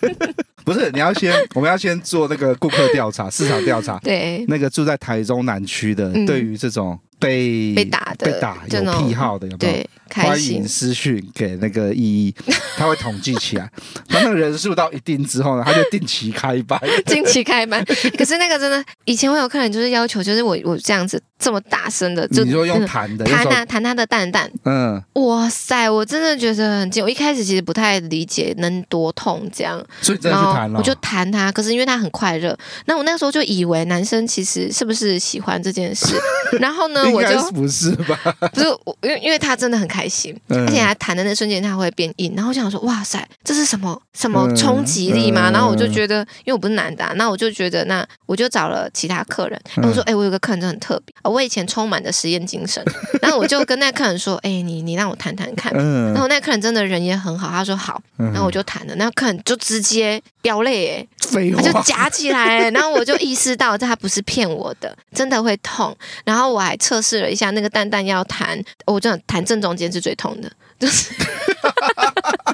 [0.65, 3.99] 不是，你要先，我们要先做那个顾客调查、市场调查。
[3.99, 6.99] 对，那个住在台中南区的，对于这种。
[7.23, 9.73] 被被打的，被打有癖好的有没有？
[9.73, 12.35] 对，欢迎私讯给那个 依依，
[12.77, 13.71] 他会统计起来。
[14.09, 16.79] 当那个人数到一定之后呢，他就定期开班。
[17.07, 17.83] 定期开班，
[18.19, 24.51] 可是那个真的，以前我有客人就是要求，就是我我这样子这么大声的，就你说用弹的，弹啊弹他的蛋蛋。
[24.65, 27.03] 嗯，哇塞，我真的觉得很劲。
[27.03, 30.79] 我一开始其实不太理解能多痛这样，所以真的去弹了。
[30.79, 32.57] 我就弹他，可是因为他很快乐，
[32.87, 36.17] 那我那个时候就以为男生其实是不是喜欢这件事，
[36.59, 37.12] 然后呢？
[37.13, 38.19] 我就不是吧？
[38.53, 45.51] 不是我，因为因为他真的很开心，嗯、而且他弹的那瞬间他会变硬，然后我想说，哇塞，这是什么什么冲击力吗？
[45.51, 52.85] 嗯、然后我就觉得，因为我不是男的、啊，那我就觉得，那我就找了其他客人，然后我说，哎、我有个客人真的很特别，我以前充满着实验精神，
[53.21, 65.95] 然后我就跟那个客人说，哎、欸，你你让我弹弹看，嗯、然后那个客人真的人也很好，他说好，然后我就弹了，那个客人就直接飙泪，哎，他就夹起来，然后我就意识到这他不是骗我的，真的会痛，
[66.25, 67.51] 然后我还测试了一下。
[67.51, 71.13] 那个蛋蛋要弹，我真的弹正中间是最痛的，就是。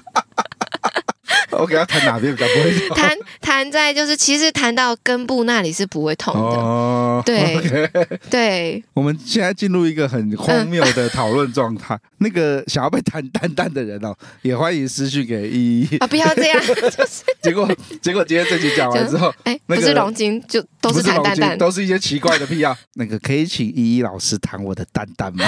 [1.59, 2.97] OK，要弹哪边比较不会痛？
[2.97, 6.41] 弹弹在就是其实弹到根部那里是不会痛的。
[6.41, 7.91] 哦，对
[8.31, 11.95] 对，我们现在进入一个很荒谬的讨论状态。
[11.97, 16.07] 嗯、那个想要被弹蛋蛋的人哦，也欢迎私讯给依依啊！
[16.07, 17.69] 不要这样， 就是结果
[18.01, 22.77] 结果今天这集讲完之后，哎，那个、不是龙筋就都是弹蛋蛋，都是一些奇怪的癖好。
[22.95, 25.45] 那个可以请依依老师弹我的蛋蛋吗？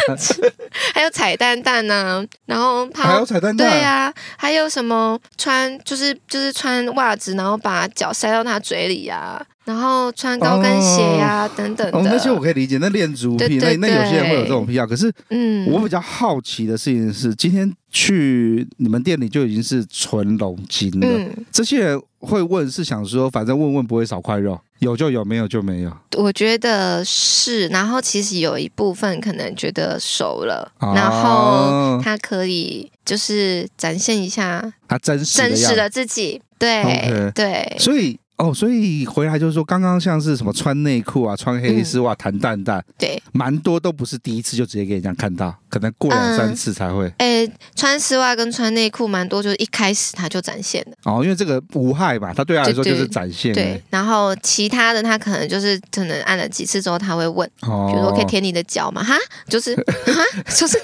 [0.94, 9.46] 还有彩蛋蛋呢、啊，然后还有彩蛋蛋，对呀、啊，还有什么穿就是就是穿袜子，然后把脚塞到他嘴里呀、啊。
[9.66, 12.78] 然后穿高跟鞋呀、啊哦、等等的、哦，那些我可以理解。
[12.78, 14.86] 那恋足癖，那那有些人会有这种癖好。
[14.86, 21.06] 可是，嗯，我比较好奇的事情是，今天去你们店里就已经是纯龙筋了。
[21.06, 25.96] 嗯、这些人会问，是想说，反正问问不会少块肉，有就有，没有就没有。
[26.18, 27.68] 我觉得是。
[27.68, 36.42] 然后其实有一部分可能觉得熟了，哦、然后他可以就是展现一下他真实真实的自己。
[36.58, 38.18] 对对，所以。
[38.40, 47.04] 哦，所以回来就是说，刚刚像是什么穿内裤啊、穿黑丝袜、弹蛋蛋，对，蛮多都不是第一次就直接给人家看到，可能过两三次才会。
[47.18, 50.96] 哎、嗯，穿丝袜跟穿内裤蛮多，就是一开始他就展现的。
[51.04, 53.52] 哦，因为这个无害嘛，他对他来说就是展现。
[53.52, 59.04] 对，对，然后其他的他可能就是可能按了几次之后他会问，哦、比如说可以舔你的脚吗？
[59.04, 59.14] 哈，
[59.48, 59.74] 就是
[60.06, 60.78] 哈，就是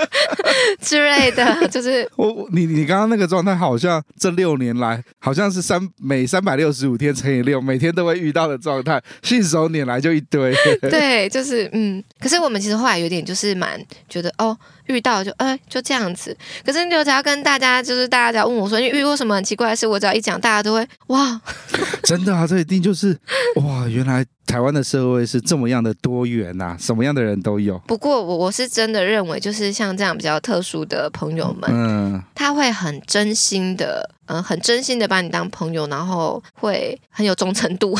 [0.80, 6.77] 之类的，就是我你你刚刚那个状态，好像这六年来好像是三每三百六十。
[6.78, 10.54] 十五天乘以六，每天都会遇到的状态，信手拈来就一堆。
[10.88, 12.02] 对，就是嗯。
[12.20, 14.56] 可是我们其实后来有点就是蛮觉得哦，
[14.88, 16.36] 遇到就哎就这样子。
[16.64, 21.40] 可是你只要跟大家，就是大家只要问我说你遇过什么很奇怪的事，我只要一讲，大家都会哇，
[22.04, 23.16] 真的啊，这一定就是
[23.56, 27.78] 哇，原来台湾的社会是这么样的多元呐、啊，什么样的人都有。
[27.86, 34.10] 不过我我是真的认为，就是像这样比较特殊的朋友们，嗯，他会很真心的。
[34.30, 37.98] 嗯，很真心的把你当朋友，然后会很有忠诚度。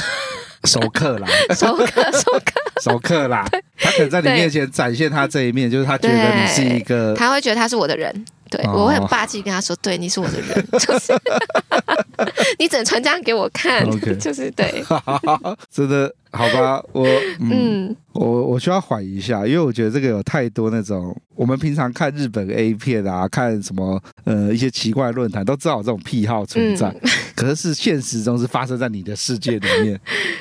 [0.68, 3.44] 熟客啦， 熟客，熟客，熟客啦。
[3.78, 8.24] 他可能在你面前展现他这一面，就是他觉得你是一个，他会觉得他是我的人。
[8.49, 11.12] 对，我会很霸气跟他说：“对，你是我的人，就是
[12.59, 13.84] 你只能传这样给我看。”
[14.18, 14.82] 就是对，
[15.70, 16.82] 真的好吧？
[16.92, 17.07] 我
[17.40, 17.51] 嗯，
[17.88, 30.01] 嗯我我需要缓一下，因为我觉得这个有太多那种我们平常看日本 A 片啊，看什么呃一些奇怪论坛都知道有这种癖好存在，嗯、可是是现实中是发生在你的世界里面。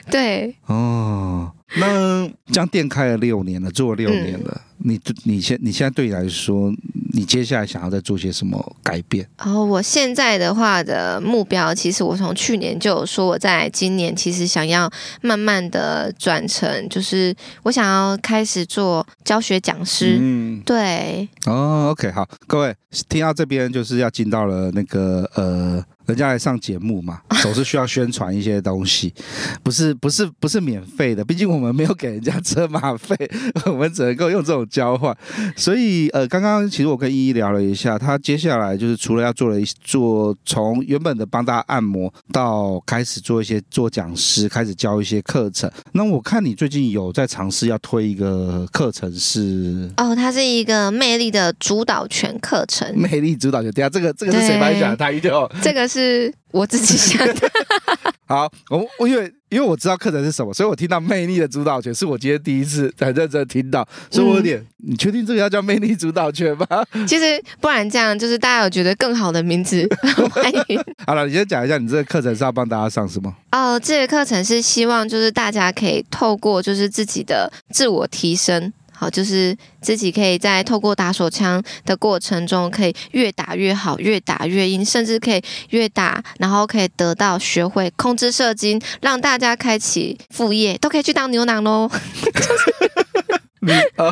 [0.10, 1.51] 对哦。
[1.76, 6.71] 那这样店开了六年了，做了六年了，嗯、你你现你现在对你来说，
[7.13, 9.28] 你接下来想要再做些什么改变？
[9.39, 14.89] 哦，我现在的话的目标，其实我从去年就有说，我在今年其实想要
[15.21, 20.17] 慢慢的转成，就是我想要开始做教学讲师。
[20.19, 21.28] 嗯，对。
[21.45, 22.75] 哦，OK，好，各位
[23.09, 25.84] 听到这边就是要进到了那个呃。
[26.08, 29.14] 人家来上节目嘛， 总是需要宣传一些东西，
[29.62, 33.16] 不是不是不是免费的，毕竟我们没有给人家车马费，
[33.68, 35.16] 我们只能够用这种交换。
[35.58, 45.70] 所以呃，刚刚其实我跟依依聊了一下，他接下来就是除了要做了一做从原本的帮大家按摩，到开始做一些做讲师，开始教一些课程。
[45.91, 52.97] 那我看你最近有在尝试要推一个课程是哦，它是一个魅力的主导权课程。
[52.97, 54.95] 魅力主导权，等下这个这个是谁帮你讲的？
[54.95, 55.97] 他一定要这个是。
[55.98, 57.52] 是我自己想的。
[58.28, 66.68] 好，我我因为因为我知道课程是什么，所以我听到魅力的主导权是我今天第一次很认真听到，所以我有点，嗯、你确定这个要叫魅力主导权吗？
[67.08, 69.88] 其实不然这样，就是大家有觉得更好的名字，
[70.30, 70.84] 欢迎。
[71.06, 73.34] 好了，你先讲一下，你这个课程是要帮大家上什么？
[73.54, 78.72] 哦，这个课程是希望就是大家可以透过就是自己的自我提升。
[79.00, 85.39] 好，就是自己可以在透过打手枪的过程中，可以越打越好，越打越硬，甚至可以
[85.70, 91.88] 越打，然后可以得到学会控制射精，让大家开启副业，都可以去当牛郎喽。
[93.62, 94.12] 你啊，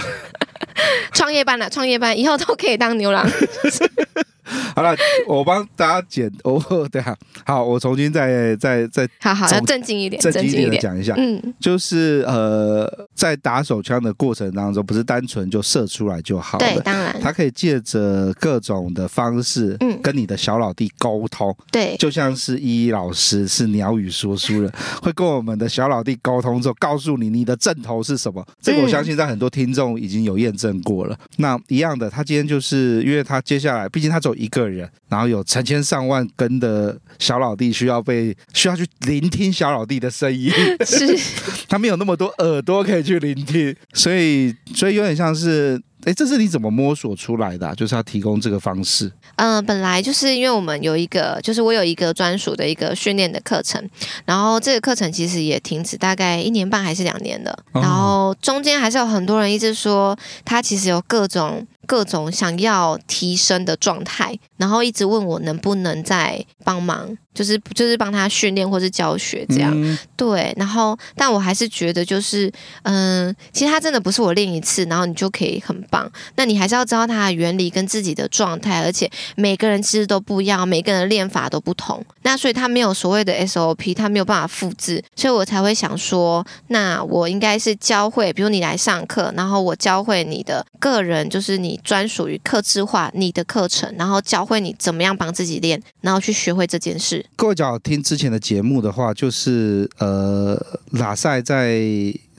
[1.13, 3.27] 创业班了，创业班以后都可以当牛郎。
[4.75, 4.95] 好了，
[5.27, 7.15] 我帮大家剪哦，对啊，
[7.45, 24.71] 好，我重新再再再，好好，要正经一点，正经一点的讲一下，嗯，就是呃，在打手枪的过程当中，不是单纯就射出来就好了，对，当然，他可以借着各种的方式，嗯，跟你的小老弟沟通，对，就像是依依老师是鸟语说书人，
[25.01, 31.17] 会跟我们的小老弟沟通之后，告诉你你的阵头是什么，这个我相信在很多听众已经有验证过了。
[31.37, 40.51] 那一样的，他今天就是因为他接下来，毕竟他走一个人，然后有成千上万根的小老弟需要被需要去聆听小老弟的声音，
[40.85, 41.17] 是。
[41.67, 47.73] 他没有那么多耳朵可以去聆听，所以所以有点像是哎，这是你怎么摸索出来的啊？
[47.75, 49.11] 就是要提供这个方式。
[49.35, 53.83] 嗯、呃，本来就是因为我们有一个，就是我有一个专属的一个训练的课程，
[54.23, 61.65] 然后这个课程其实也停止大概一年半还是两年了，然后中间还是有很多人一直说他其实有各种。
[61.87, 69.71] 各种想要提升的状态，然后一直问我能不能再帮忙，就是就是帮他训练或是教学这样。
[69.75, 76.11] 嗯、对，然后但我还是觉得就是，嗯，其实他真的不是我练一次，然后你就可以很棒。
[76.35, 82.03] 那你还是要知道它的原理跟自己的状态，而且每个人其实都不一样，每个人的练法都不同。
[82.23, 91.75] 那所以他没有所谓的 SOP，他没有办法复制，所以我才会想说，那我应该是教会，比如你来上课，然后我教会你的个人，就是你。
[91.83, 97.24] 专属于客制化你的课程，然后教会你怎么样帮自己练，然后去学会这件事。
[97.35, 100.61] 各位只要听之前的节目的话，就是呃，
[100.91, 101.81] 拉塞在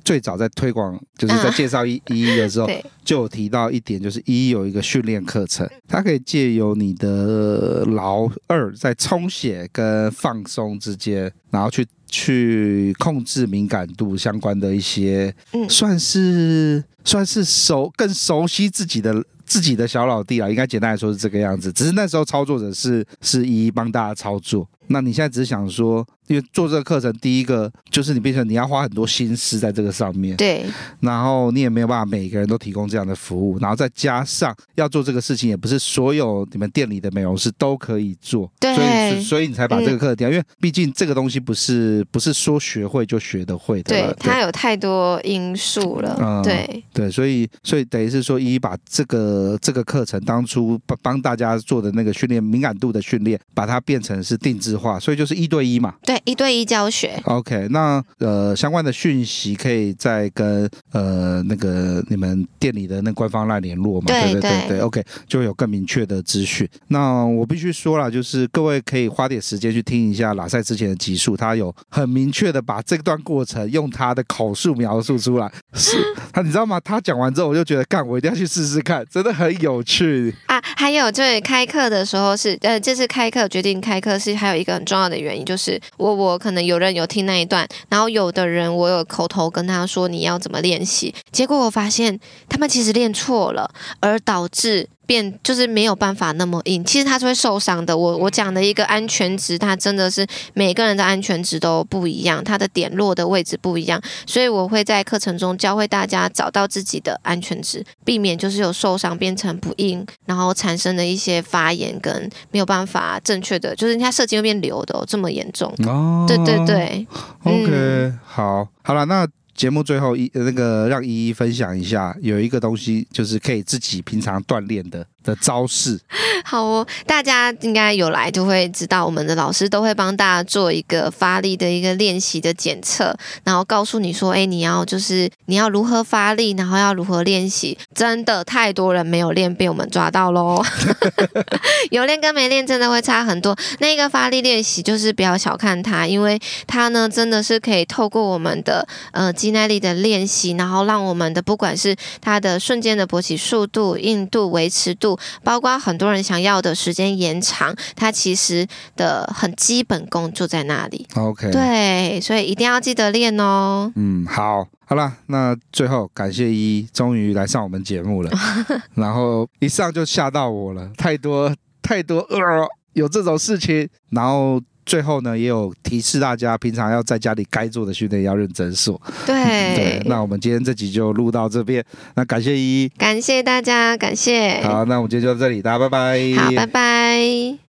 [0.04, 2.68] 最早在推广，就是在介绍一一的时候，
[3.04, 11.86] 就有提到一点，就是一有一个训练课程，它可以借由你的劳二在充血跟放松之间，然后去。
[12.08, 19.12] 去控制敏感度相关的一些，嗯，算是算是熟更熟悉自己的
[19.46, 21.72] 自己的小老弟啊，应该简单来说是这个样子。
[21.72, 26.06] 只是那时候操作者是是一一帮大家操作，那你现在只是想说。
[26.28, 30.64] 因为做这个课程，第一个就是你变成你要花很多心思在这个上面，对，
[30.98, 44.16] 然后你也没有办法每个人都提供这样的服务，然后再加上要做这个事情，也不是所有你们店里的美容师都可以做，对，所以所以你才把这个课掉，嗯、因为毕竟这个东西不是不是说学会就学得会的，对，对。
[44.18, 46.82] 它有太多因素了，嗯，对。
[46.92, 56.20] 对，所以所以等于是说，一把这个这个课程当初帮帮大家做的那个训练敏感度的训练，把它变成是定制化，所以就是一对一嘛，对。
[56.26, 64.06] 一对一教学，OK，那呃相关的讯息可以再跟呃那个你们店里的那官方来联络嘛？
[64.08, 66.68] 对对对对，OK，就会有更明确的资讯。
[66.88, 75.48] 那我必须说了，就是各位可以花点时间去听一下拉塞之前的集数，他有很明确的把这段过程用他的口述描述出来。
[75.74, 75.96] 是
[76.32, 76.80] 他，你知道吗？
[76.80, 80.34] 他讲完之后，我就觉得干，我一定要去试试看，真的很有趣
[80.76, 86.16] 还有就是开课的时候是呃，这次开课决定开课是还有一个很重要的原因，就是我。
[86.16, 94.88] 我可能有人有听那一段，然后有的人我有口头跟他说你要怎么练习，结果我发现他们其实练错了，而导致。
[95.06, 97.96] 变就是没有办法那么硬，其实它是会受伤的。
[97.96, 115.72] 我我讲的一个安全值，它真的是每个人的安全值都不一样，它的点落的位置不一样，所以我会在课程中教会大家找到自己的安全值，避免就是有受伤变成不硬，然后产生的一些发炎跟没有办法正确的，就是人家射精会变流的、哦、这么严重。
[115.86, 117.06] 哦，对对对
[117.44, 119.26] ，OK，、嗯、好，好了，那。
[119.56, 125.06] 节目最后一那个让依依分享一下，有一个东西就是可以自己平常锻炼的。
[125.26, 126.00] 的招式。
[126.42, 133.14] 好哦，大家应该有来就会知道，我们的老师都会帮大家做一个发力的一个练习的检测，
[133.44, 137.76] 然后告诉你说，哎，你要就是你要如何发力，然后要如何练习。
[137.94, 140.62] 真的太多人没有练，被我们抓到喽。
[141.90, 143.56] 有练跟没练真的会差很多。
[143.80, 149.32] 那个发力练习就是不要小看它，因为它呢真的是可以透过我们的呃。
[149.36, 161.06] 肌耐力的练习，然后让我们的不管是它的瞬间的勃起速度、硬度、维持度，包括很多人想要的时间延长，它其实的很基本功就在那里。
[161.14, 163.92] OK，对，所以一定要记得练哦。
[163.96, 168.30] 嗯，好，好了，那最后感谢一一终于来上我们节目了，
[168.94, 174.60] 然后一上就吓到我了，太多太多呃，有这种事情，然后。
[174.86, 179.00] 最后呢，也有提示大家，平常要在家里该做的训练要认真做。
[179.26, 179.34] 对
[179.74, 181.84] 对，那我们今天这集就录到这边，
[182.14, 184.62] 那感谢一一，感谢大家，感谢。
[184.62, 186.20] 好，那我们今天就到这里，大家拜拜。
[186.36, 187.65] 好，拜拜。